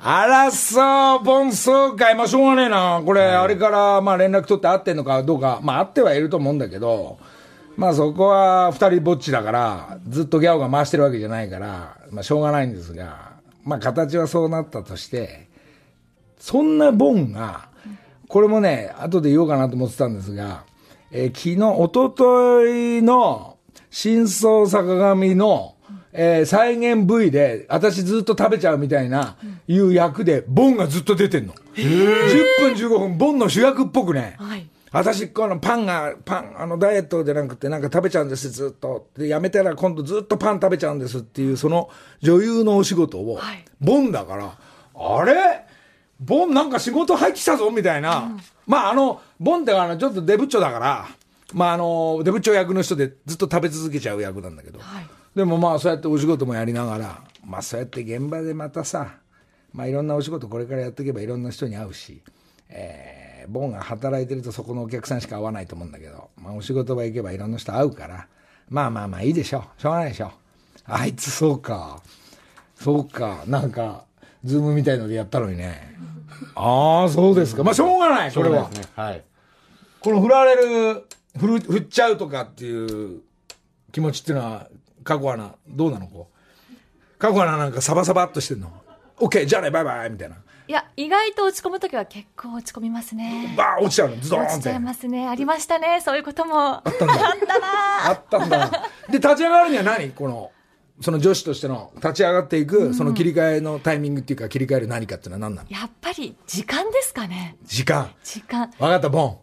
[0.00, 2.14] あらそう、ボンそうかい。
[2.14, 3.02] まあ、しょうがねえな。
[3.04, 5.58] これ、あれから、まあ、連絡取って会ってんのかどうか。
[5.60, 7.18] まあ、会ってはいると思うんだけど、
[7.76, 13.32] まあ、そこは二人ぼっちだから、ずっとギャオが回してるわけじゃないから、まあ、しょうがないんですが、
[13.64, 15.48] まあ、形はそうなったとして、
[16.38, 17.68] そんなボンが、
[18.28, 20.64] これもね、後で言おうかなと思ってたんですが、
[21.10, 22.68] えー昨日、一昨
[23.00, 23.56] 日の、
[23.90, 25.74] 真相坂上の、
[26.12, 31.54] えー再現部位で、私ずっと食べちゃうみたいな、いう役で、ボンがずっと出てんの。
[31.74, 34.36] 10分15分、ボンの主役っぽくね。
[34.38, 39.08] はい私、このパンが、パン、あの、ダイエットじゃなくて、なんか食べちゃうんです、ずっと。
[39.18, 41.90] で、やめたら今度ずっとパン食べちゃうんですっていう、その
[42.22, 44.58] 女優のお仕事を、はいボンだから、
[44.94, 45.34] あれ？
[46.18, 48.36] ボンなんか仕事入ってきたぞみたいな。
[48.66, 51.06] まあ、あの、ボンってあの、ちょっとデブッチョだから、
[51.52, 54.78] まあ、あの、デブッチョ役の人でずっと食べ続けちゃう役なんだけど。
[54.78, 55.06] はい
[55.38, 59.14] でもまあ、そうやってお仕事もやりながら、まあ、そうやって現場でまたさ、
[59.72, 62.22] まあ、いろんなお仕事これからやっていけばいろんな人に会うし、
[62.68, 68.26] えーボンが働いてるとそこのお客さんしか会わないと思うんだけど、まあ、お仕事場行けばいろんな人会うから、
[68.68, 69.80] まあまあまあいいでしょう。
[69.80, 70.32] しょうがないでしょ。
[70.84, 72.02] あいつそうか。
[72.74, 73.44] そうか。
[73.46, 74.04] なんか、
[74.44, 75.96] ズームみたいのでやったのにね。
[76.54, 77.64] ああ、そうですか。
[77.64, 78.68] まあしょうがない、これは。
[78.68, 79.24] ねはい。
[80.00, 81.04] この振られる、
[81.38, 83.22] 振る、振っちゃうとかっていう
[83.92, 84.68] 気持ちっていうのは、
[85.08, 87.18] 過去アナ、どうなのこう？
[87.18, 88.70] 過去アナなんかサバサバっとしてんの。
[89.18, 90.36] オッケー、じゃあね、バイバイみたいな。
[90.36, 93.54] いや、意外と落ち込むときは結構落ち込みますね。
[93.56, 94.52] バーン落ちちゃうの、ズドーンって。
[94.52, 95.26] 落ちちゃいますね。
[95.26, 96.02] ありましたね。
[96.04, 96.74] そういうことも。
[96.74, 97.14] あったんだ
[98.08, 98.70] あったんだ。
[99.08, 100.10] で、立ち上がるには何？
[100.10, 100.52] この、
[101.00, 105.70] その女子としての立ち上がっていく、その切り替えのタイミングっていうか、切り替える何かっていうのは何なの？
[105.70, 107.56] やっぱり時間ですかね。
[107.64, 108.10] 時間。
[108.22, 108.70] 時間。
[108.78, 109.38] わかった、ボン。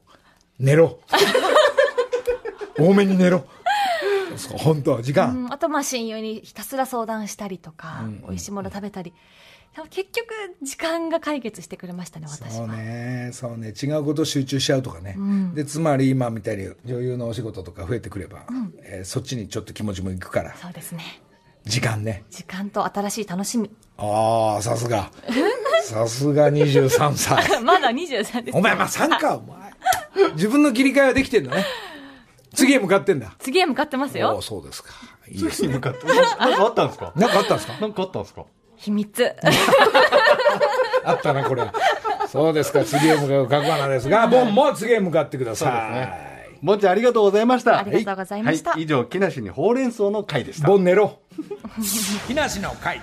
[0.59, 0.99] 寝ろ。
[2.77, 3.45] 多めに寝ろ。
[4.37, 5.45] そう、本当時間。
[5.45, 9.13] うん、あとまあ親友にひたすら相談したりとか、美味しいもの食べたり。
[9.89, 12.75] 結局、時間が解決してくれましたね、私そうは。
[12.75, 15.17] ね、そうね、違うことを集中しちゃうとかね。
[15.53, 18.45] で、つまり今みたいに女優のお仕事とか増えてくれば、
[18.83, 21.21] えーそっちにちょっと気持ちもいくから、そうですね。
[21.65, 22.23] 時間ね。
[22.29, 23.69] 時間と新しい楽しみ。
[23.97, 25.11] ああ、さすが。
[25.83, 27.61] さすが23歳。
[27.61, 28.57] まだ23です。
[28.57, 29.73] お前、まあ3か、お前。
[30.35, 31.65] 自分の切り替えはできてんだね。
[32.55, 33.33] 次へ向かってんだ。
[33.39, 34.41] 次へ向かってますおよお。
[34.41, 34.89] そうですか。
[35.27, 35.73] いいですね。
[35.73, 36.05] 向かって。
[36.07, 37.13] なんかあったんですか？
[37.15, 37.73] なんかあったんですか？
[37.81, 38.43] なんかあったんですか？
[38.77, 39.35] 秘密。
[41.05, 41.63] あったな、これ。
[42.27, 45.69] そうですか、次へ向かう覚悟なんですが、ボンも次へ向かってください。
[45.69, 47.77] そうですねもんちゃんありがとうございました。
[47.79, 50.67] ありがとうございましたはい、以上、木梨にほうれん草の会でした。
[50.67, 51.19] ボン寝ろ。
[52.27, 53.01] 木梨の会。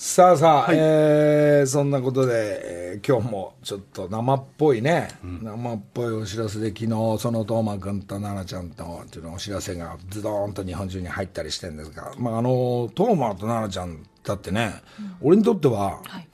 [0.00, 2.60] さあさあ、えーそんなことで、
[2.92, 5.08] えー今日もちょっと生っぽいね、
[5.42, 14.72] 生っぽいお知らせで、昨日、そのトーマ君と奈々ちゃんとっていうのお知らせがズドーンと日本中に入ったりしてるんですが、まあ、あの、トーマと奈々ちゃんだってね、
[15.20, 16.28] 俺にとっては、はい。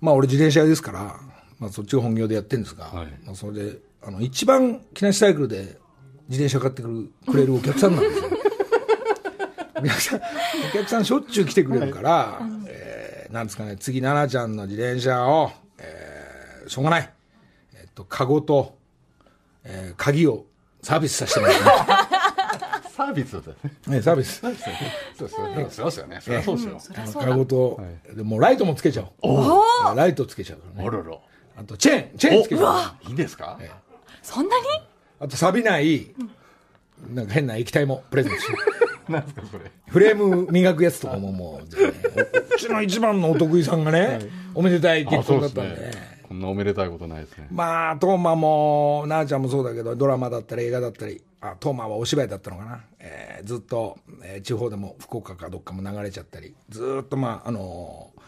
[0.00, 1.20] まあ俺自転車屋ですから、
[1.60, 3.06] まあそっちを本業でやってるんですが、はい。
[3.24, 5.78] まあそれで、あの、一番木梨サイクルで
[6.28, 8.30] 自転車買ってくるくれるお客さんなんですよ。
[9.78, 10.20] お客さん、お
[10.72, 12.59] 客さんしょっちゅう来てくれるから、えー
[13.30, 17.10] なんですかね、次、奈々ちゃんの自転車を、えーしょうがない。
[17.74, 18.76] えっと、カゴと、
[19.64, 20.44] えー鍵を
[20.82, 21.70] サービスさせてもらってま
[22.88, 23.96] す サービスですよね。
[23.96, 24.02] ね。
[24.02, 24.40] サービス。
[24.40, 25.66] そうですよね。
[25.70, 26.20] そうですよね。
[26.20, 27.20] そりゃそうですよ。
[27.20, 27.80] カゴと、
[28.14, 29.60] でもうライトもつけちゃお
[29.92, 29.96] う。
[29.96, 30.88] ライトつけちゃうからね。
[30.88, 31.16] あらら。
[31.58, 33.08] あと、チェーン、チェーンつけちゃう。
[33.08, 33.58] いいですか？
[34.22, 34.62] そんなに？
[35.18, 36.14] あと錆びない、
[37.10, 38.52] なんか変な液体もプレゼントして。
[39.12, 39.70] なんですか、それ。
[39.88, 44.20] フレーム磨くやつとかももう、ね、うちの一番のお得意さんがね、
[44.54, 45.92] おめでたいって言ってくださったんで、
[46.28, 47.48] こんん、おめでたいことないですね。
[47.50, 52.80] まあ、トーマも、なあちゃんもそうだけど、ドラマだったり映画だったり、あ、トーマはお芝居だったのかな。
[52.98, 58.20] えーずっと、えー地方でも福岡かどっかも流れちゃったり、ずっとまあ、あのー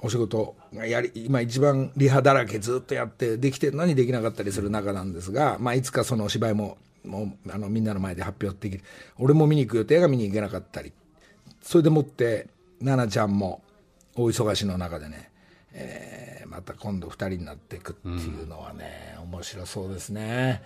[0.00, 8.84] お仕事がやり、今一番リハだらけずっとやって、できてるのにできなかったりする中なんですが、まあ、いつかその芝居も、もう、あの、みんなの前で発表できる。
[9.18, 10.92] 俺も見に行く予定が見に行けなかったり、
[11.62, 12.46] それでもって、
[12.80, 13.62] 奈々ちゃんも
[14.14, 15.30] 大忙しの中でね、
[15.72, 20.62] えーまた今度2人になっていくっていうのはね、面白そうですね。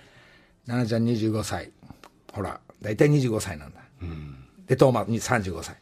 [0.66, 1.72] 奈々ちゃん25歳。
[2.32, 3.80] ほら、大体25歳なんだ。
[4.66, 5.76] で、トーマに35歳。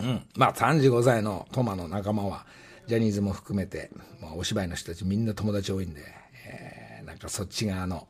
[0.00, 0.26] うん。
[0.34, 2.46] まあ35歳のトーマの仲間は、
[2.86, 3.90] ジャニーズも含めて、
[4.20, 6.00] まあ、お芝居の人たちみんな友達多いんで、
[6.46, 8.08] えーなんかそっち側の、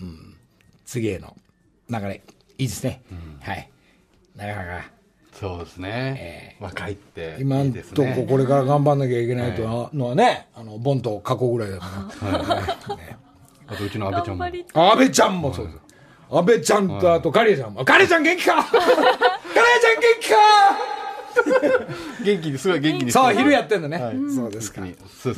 [0.00, 0.34] うん、
[0.86, 1.36] 次への
[1.90, 2.22] 流れ、
[2.56, 3.02] いいですね。
[3.40, 3.70] はい。
[4.34, 4.90] なかなか。
[5.38, 6.56] そうですね。
[6.60, 8.26] 若いってい今んいですとこね。
[8.28, 11.86] これから頑張んなきゃいけないとはのはね、あの、ボンと過去ぐらいだか
[12.22, 12.96] ら。
[12.96, 13.16] ね
[13.70, 14.38] あとうちの安倍ちゃんも。
[14.38, 15.78] 頑張り安倍ちゃんもそうです。
[16.30, 17.84] 安倍ちゃんとあとカリエちゃんも。
[17.84, 18.64] カリエちゃん元気か？
[18.64, 20.36] カリエちゃん元気か？
[22.24, 23.12] 元気に、すごい元気に。
[23.12, 23.96] そう、昼やってんだね。
[24.02, 24.82] はいそうですか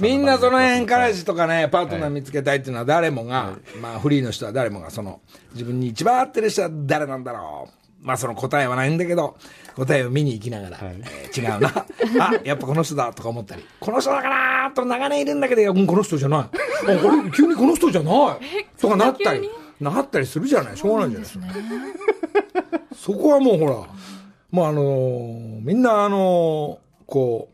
[0.00, 5.20] みんなその辺、彼はい氏とかね、パートナー見つけたいっていうのは誰もが、まあフリーの人は誰もが、その、
[5.52, 7.79] 自分に一番合ってる人は誰なんだろう。
[8.02, 9.36] まあその答えはないんだけど、
[9.76, 11.86] 答えを見に行きながら、えー違うな。
[12.24, 16.40] あ、やっぱこの人だとか思ったり、この人だからと長年いるんだけど、うんこの人じゃない。
[16.40, 16.48] あ
[17.02, 18.16] これ急にこの人じゃない。
[18.78, 19.48] とかなったり
[19.80, 20.76] なったりするじゃない。
[20.76, 21.50] しょうがないじゃない。
[22.96, 23.72] そこはもうほら、
[24.50, 27.48] もうあのーみんなあのーこ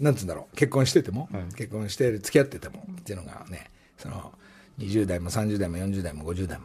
[0.00, 4.32] う、なんつうんだろう、結婚してても、結婚してる、付き合ってても、っていうのがね、その、
[4.80, 6.64] 20代も30代も40代も50代も、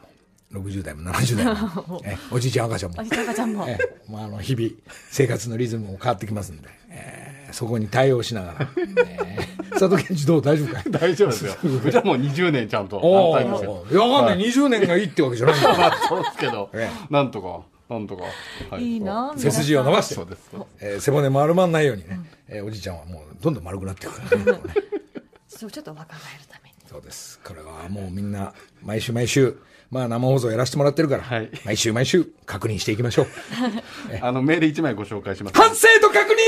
[0.53, 1.45] 60代も70代
[1.87, 2.97] も、 えおじいちゃん赤ちゃんも。
[2.99, 3.65] お、じちゃん赤ちゃんも。
[3.67, 3.77] え
[4.09, 4.69] まあ、あの日々、
[5.11, 8.67] 生活のリズムも変わってきますんで、えーそこに対応しながら、
[9.07, 10.41] えー佐藤健二どう？
[10.41, 10.79] 大丈夫か？
[10.81, 11.55] い 大丈夫ですよ。
[11.85, 13.85] うちはもう20年ちゃんとお安泰ですよ。
[13.87, 14.47] ーいや、わかんない。
[14.49, 15.69] 20年がいいってわけじゃないんだ。
[15.71, 15.75] よ。
[15.77, 16.69] まあそうですけど。
[16.73, 17.61] え、なんとか、
[17.93, 18.23] なんとか。
[18.69, 18.97] はい。
[18.97, 20.15] いな背筋を伸ばして。
[20.15, 20.41] そうです。
[20.79, 24.59] えー背骨丸まんないようにね、えーおじいちゃんはもうどんどん丸くなっていくからね。
[25.47, 26.75] そうちょっと若返るために。
[26.87, 27.39] そうです。
[27.43, 29.57] これはもうみんな毎週毎週
[29.91, 33.27] まあ生放送やらせてもらってるから、はい毎週毎週確認していきましょう
[34.21, 35.57] あの、メール1枚ご紹介します。
[35.57, 36.39] 反省と確認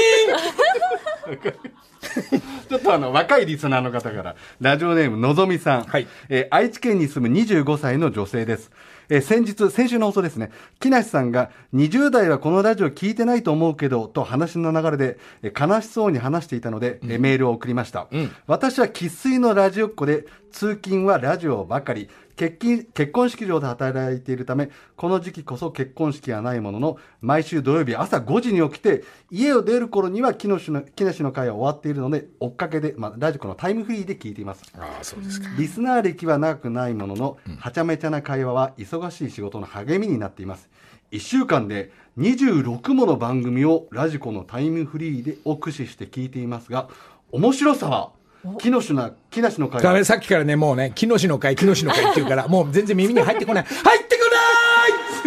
[2.70, 5.84] ちょっとあの、若いリスナーの方から、ラジオネームのぞみさん。
[5.84, 8.72] はいえー愛知県に住む25歳の女性です。
[9.10, 18.08] えー先日、先週の放送ですね、木梨さんが、20代はこのラジオ聞いてないと思うけど、と話の流れで、えー悲しそうに話していたので、えーメールを送りました。
[18.48, 22.10] 私は生粋のラジオっ子で、通勤はラジオばかり。
[22.36, 34.64] 結婚結婚式場で働いているため、この時期こそ結婚式はないものの、毎週土曜日朝5時に起きて、家を出る頃には木梨の木梨の会は終わっているので、追っかけで、まあ、ラジコのタイムフリーで聞いています。
[34.78, 40.70] ああそうですかリスナー歴は長くないものの、はちゃめちゃな会話は忙しい仕事の励みになっています。
[41.12, 46.90] 1週間で26もの番組をラジコのタイムフリーでを駆使して聞いていますが、
[47.32, 48.12] 面白さは、
[48.60, 49.78] 木梨の木梨の会。
[49.78, 53.64] 話ダメさっきからねもうね木のしの会木のしの会って言うからもう全然耳に入ってこない。
[53.70, 54.22] 入ってこ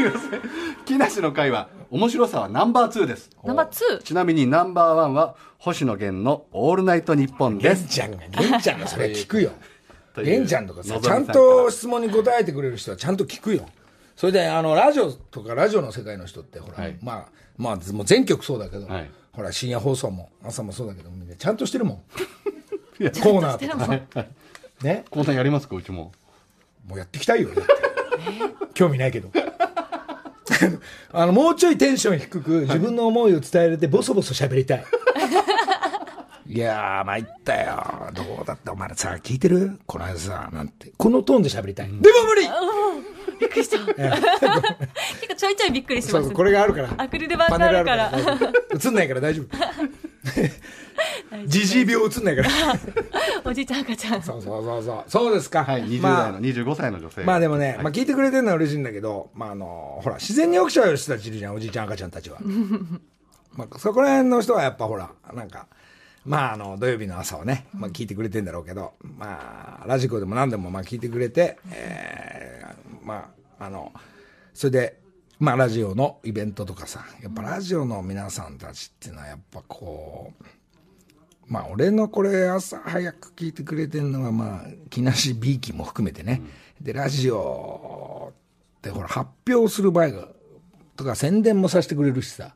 [0.03, 0.41] ない！
[0.85, 3.31] 木梨の会話、面白さはナンバー2です。
[3.45, 4.03] ナンバー2。
[4.03, 7.83] ちなみにナンバーワンは星野源のオールナイトニッポンです。
[7.83, 9.53] 玄ちゃんが玄ちゃんがそれ聞くよ。
[10.15, 11.35] という玄ちゃんとかさちゃんのぞみさんから。
[11.35, 13.67] と質問に答えてくれる人はちゃんと聞くよ。
[14.17, 16.97] それであのラジオとかラジオの世界の人ってほら、はい。
[17.01, 17.25] まあ
[17.57, 19.11] まあもう全局そうだけど、はい。
[19.33, 22.03] ほら深夜放送も朝もそうだけどみんなちゃんとしてるもん
[22.99, 23.87] コーナーとか
[24.83, 25.05] ね。
[25.11, 26.13] コーナーやりますか、うちも。
[26.87, 27.73] もうやっていきたいよだって。
[28.75, 29.31] 興味ないけど。
[31.13, 34.85] あのもうちょいテンション低く自分の思いを伝えれてボソボソ喋りたい。
[36.47, 38.11] いやー参ったよ。
[38.13, 38.73] どうだった？
[38.73, 39.79] お前らさ聞いてる？
[39.87, 40.93] この間さなんて。
[40.97, 42.49] このトーンで喋りたい、でも無理！
[43.41, 43.79] びっくりした。
[43.87, 43.97] 結
[45.29, 46.13] 構ちょいちょいびっくりします。
[46.13, 46.33] そうそう。
[46.35, 46.91] これがあるから。
[46.99, 48.13] アクリル板があるから。
[48.87, 49.47] 映んないから大丈夫
[51.47, 52.49] じじい病映んないから
[53.45, 54.23] おじいちゃん赤ちゃん。
[54.23, 57.25] そうそうそうそうそうですかはい、20まあ代の、25歳の女性。
[57.25, 62.39] まあでもね、はいまあ聞いてくれてるのは嬉しいんだけど、まああの、ほら、自然に起きちゃう人たちいるじゃん、おじいちゃん赤ちゃんたちは。
[63.55, 65.67] まあそこら辺の人はやっぱほら、なんか、
[66.25, 73.93] まああの、土曜日の朝をね、まあ聞いてくれてんだろうけど、まあ、ラジコでも何でもまあ聞いてくれて、えーまあ、あの、
[74.55, 75.04] それで、
[75.45, 80.45] まあラジオのイベントとかさ、やっぱラジオの皆さんたちっていうのはやっぱこう、
[81.47, 86.41] まあ俺のこれ朝早く聞いてくれてるのはまあ木梨 B 期も含めてね、
[86.81, 88.33] でラジオ
[88.79, 90.29] ってほら発表する場合が
[90.97, 92.55] とか宣伝もさせてくれるしさ、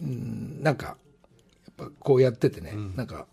[0.00, 3.26] うんなんかやっぱこうやっててね、なんか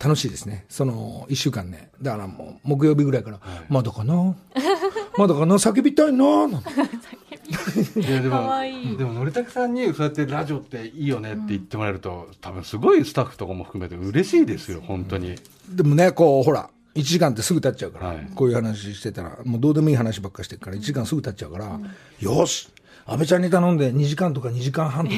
[0.00, 0.66] 楽しいですね。
[0.68, 1.90] その、一週間ね。
[2.02, 4.36] だからもう、木曜日ぐらいから、まだかな？
[5.16, 5.54] まだかな？
[5.54, 6.46] 叫びたいな？
[6.46, 6.68] なんて
[7.48, 15.36] いやでもでものりたけさんにそうやってラジオっていいよねって言ってもらえると、多分すごいスタッフとかも含めて嬉しいですよ本当に、
[15.68, 18.26] でもね、こう、ほら、1時間ってすぐ経っちゃうから、はい。
[18.34, 21.78] こういう話してたら、もうどうでもいい話ばっかしてるから、1時間すぐ経っちゃうから、
[22.20, 22.68] よし、
[23.04, 25.16] 安倍ちゃんに頼んで2時間とか2時間半とか、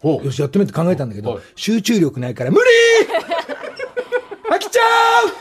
[0.24, 1.42] よし、やってみて考えたんだけど、はい。
[1.56, 2.62] 集中力ないから、無理。
[4.50, 5.28] 飽きちゃう。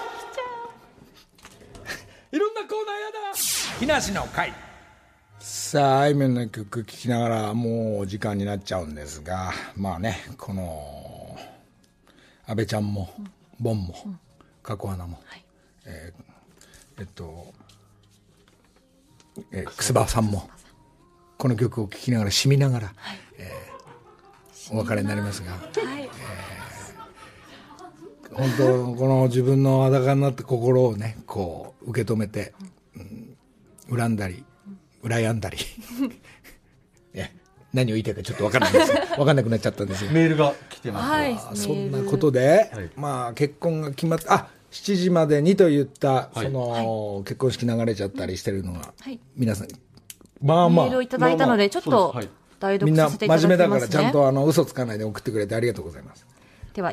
[2.35, 3.37] いろんなコーナーやだ。
[3.79, 4.66] 木梨の会
[5.49, 11.37] さあ、あいみょんの曲聴きながら、もう時間になっちゃうんですが、まあね、この、
[12.45, 13.09] 安倍ちゃんも、
[13.57, 13.95] ボンも、
[14.61, 15.21] 加古花も、
[15.85, 17.53] えーえっと、
[19.53, 20.49] えー、くすばさんも、
[21.37, 22.93] この曲を聴きながら、染みながら、
[23.37, 25.57] えーお別れになりますが、は
[25.97, 26.09] い。
[28.33, 32.53] 本当この自分の裸になった心をねこう受け止めて、
[32.97, 33.37] うん
[33.89, 34.43] 恨んだり
[35.07, 35.57] 羨んだり。
[37.13, 37.31] え
[37.73, 38.93] 何を言いたいかちょっと分からないです。
[39.17, 40.11] 分かんなくなっちゃったんですよ。
[40.11, 41.33] メールが来てます、はい。
[41.33, 42.89] あそんなことで、はい。
[42.95, 46.43] まあ結婚が決まってあ7時までにと言った、はい。
[46.43, 49.19] その、結婚式流れちゃったりしてるのが、はい。
[49.35, 49.67] 皆さん
[50.41, 50.85] まあまあ。
[50.85, 52.15] メールをいただいたので、ちょっと
[52.59, 53.91] 代みんな読させていただき真面目だますね。
[53.91, 56.25] からちゃんとあの嘘つかないで送ってくれてありがとうございます。
[56.73, 56.91] では、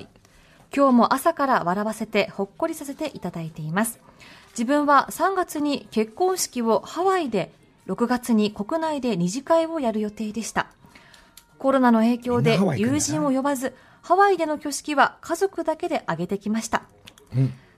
[0.75, 4.01] 今日も朝から笑わせてほっこりさせていただいています。
[4.53, 7.53] 自分は3月に結婚式をハワイで、
[7.87, 10.69] 6月に国内で二次会をやる予定でした。
[11.59, 16.83] コロナの影響で友人を呼ばず、ハワイでの挙式は家族だけで挙げてきました。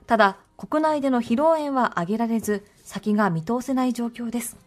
[0.05, 4.57] ただ、国内での披露宴は挙げられず、先が見通せない状況です。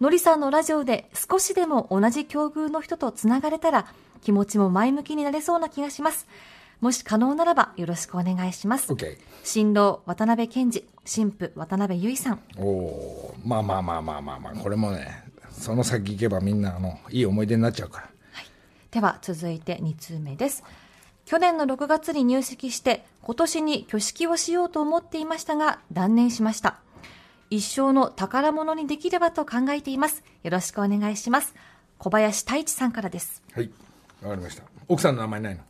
[0.00, 3.86] のりさんのラジオで少しでも同じ境遇の人とつながれたら
[4.22, 6.28] 気持ちも前向きになれそうな気がします。
[6.80, 8.92] もし可能ならばよろしくお願いします。
[8.92, 12.40] OK 新郎渡辺健二、新婦渡辺由衣さん。
[12.56, 18.10] おおーまあまあまあまあまあまあこれもねその先行けばみんなあのいい思い出になっちゃうから
[18.90, 20.62] では続いて2通目です。
[21.24, 26.78] 去年の6月に入籍して今年に挙式をしようと思っていましたが断念しました。
[27.50, 30.22] 一生の宝物にできればと考えています。
[30.42, 31.54] よろしくお願いします。
[31.98, 33.42] 小林太一さんからです。
[33.52, 33.70] はい
[34.22, 35.60] わかりました奥さんの名前ないの？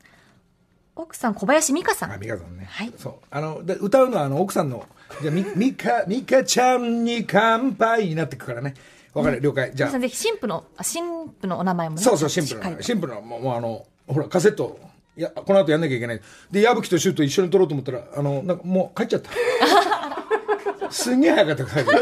[0.98, 2.12] 奥さん小林美香さん。
[2.12, 2.66] あ美香さんね。
[2.68, 2.92] はい。
[2.96, 3.14] そう。
[3.30, 4.84] あので歌うのはあの奥さんの
[5.22, 8.74] じゃあみ美香美香ちゃんに乾杯になってくからね。
[9.14, 9.72] わかる、了解。
[9.74, 9.88] じゃあ。
[9.88, 12.02] 皆さんぜひ新婦の、あ新婦のお名前もね。
[12.02, 14.78] そうそうシンプルしっかりとなシンプルなもうもうあのほらカセット。
[15.16, 16.20] いやこの後やんなきゃいけない。
[16.50, 19.30] で矢吹とシュート一緒に撮ろうと思ったらあのなんかもう帰っちゃった。
[20.90, 21.98] すんげえ早かったから。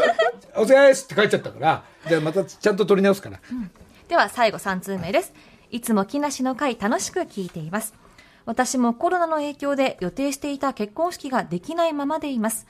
[0.56, 1.84] お疲れですって帰っちゃったから。
[2.08, 3.40] じゃあまたちゃんと撮り直すから、
[4.08, 5.32] では最後3通目です。
[5.70, 7.94] いつも木梨の会楽しく聞いています。
[8.46, 12.66] 私もコロナの影響で予定していた結婚式ができないままでいます。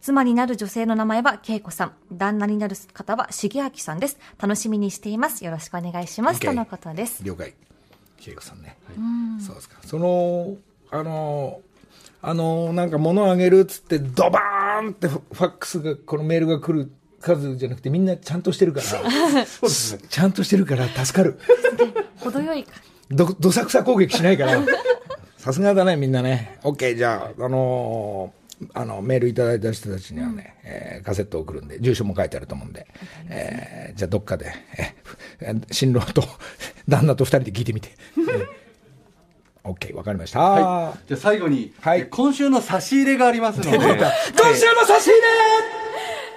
[0.00, 1.92] 妻になる女性の名前は恵子さん。
[2.12, 4.18] 旦那になる方は重明さんです。
[4.40, 5.44] 楽しみにしています。
[5.44, 6.40] よろしくお願いします。
[6.40, 7.22] とのことです。
[7.24, 7.52] 了解
[8.26, 8.76] 恵子さんね、
[9.44, 10.56] そうですかその
[10.90, 11.60] あの
[12.22, 18.86] あのなんか物あげるっつってドバーンってフファックスがこのメールが来る数じゃなくてみんなちゃんとしてるから
[20.08, 21.38] ちゃんとしてるから助かる
[22.20, 22.72] 程よいか。
[23.10, 24.60] どどさくさ攻撃しないから
[25.40, 26.58] さすがだねみんなね。
[26.62, 28.40] OK じゃああのー
[28.74, 32.86] あのメールいただいた人たちにはね、えーカセットを送るんで住所も書いてあると思うんで、
[33.30, 34.52] えーじゃあどっかで、
[35.40, 36.22] えー 新郎と
[36.86, 37.88] 旦那と二人で聞いてみて、
[38.18, 38.60] えー
[39.62, 42.00] OK わかりました、はい、じゃあ最後に、はい。
[42.00, 43.76] え今週の差し入れがありますので。
[43.76, 45.20] 今週の差し入れ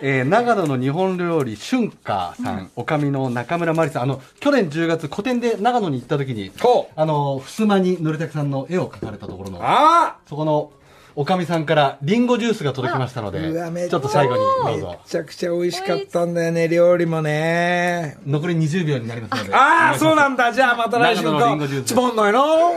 [0.06, 4.02] えー長野の日本料理春華さん、おかみの中村真理さん。
[4.04, 6.52] あの去年10月個展で長野に行った時に
[6.98, 10.74] あの襖にのりたけさんの絵を描かれたところのあそこの
[11.16, 18.18] おかみさんからリンゴジュースが届きましたのでうわめっちょっと最後にどうめぞちゃくちゃ美味しかったんだよね料理もね。
[18.26, 20.52] 残り20秒になりますのでああそうなんだ。
[20.52, 21.86] じゃあまた来週長野のリンゴジュース。
[21.86, 22.72] つまんないなも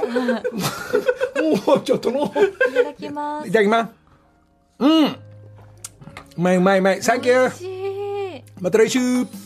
[1.75, 2.27] うちょっとの。
[2.27, 2.31] い
[2.73, 3.49] ただきます。
[3.49, 3.53] い。
[3.53, 3.91] ただきます。
[4.79, 5.17] うん。
[6.37, 7.03] うまいうまいうまい。
[7.03, 8.43] サンキュー。
[8.61, 9.46] また来週。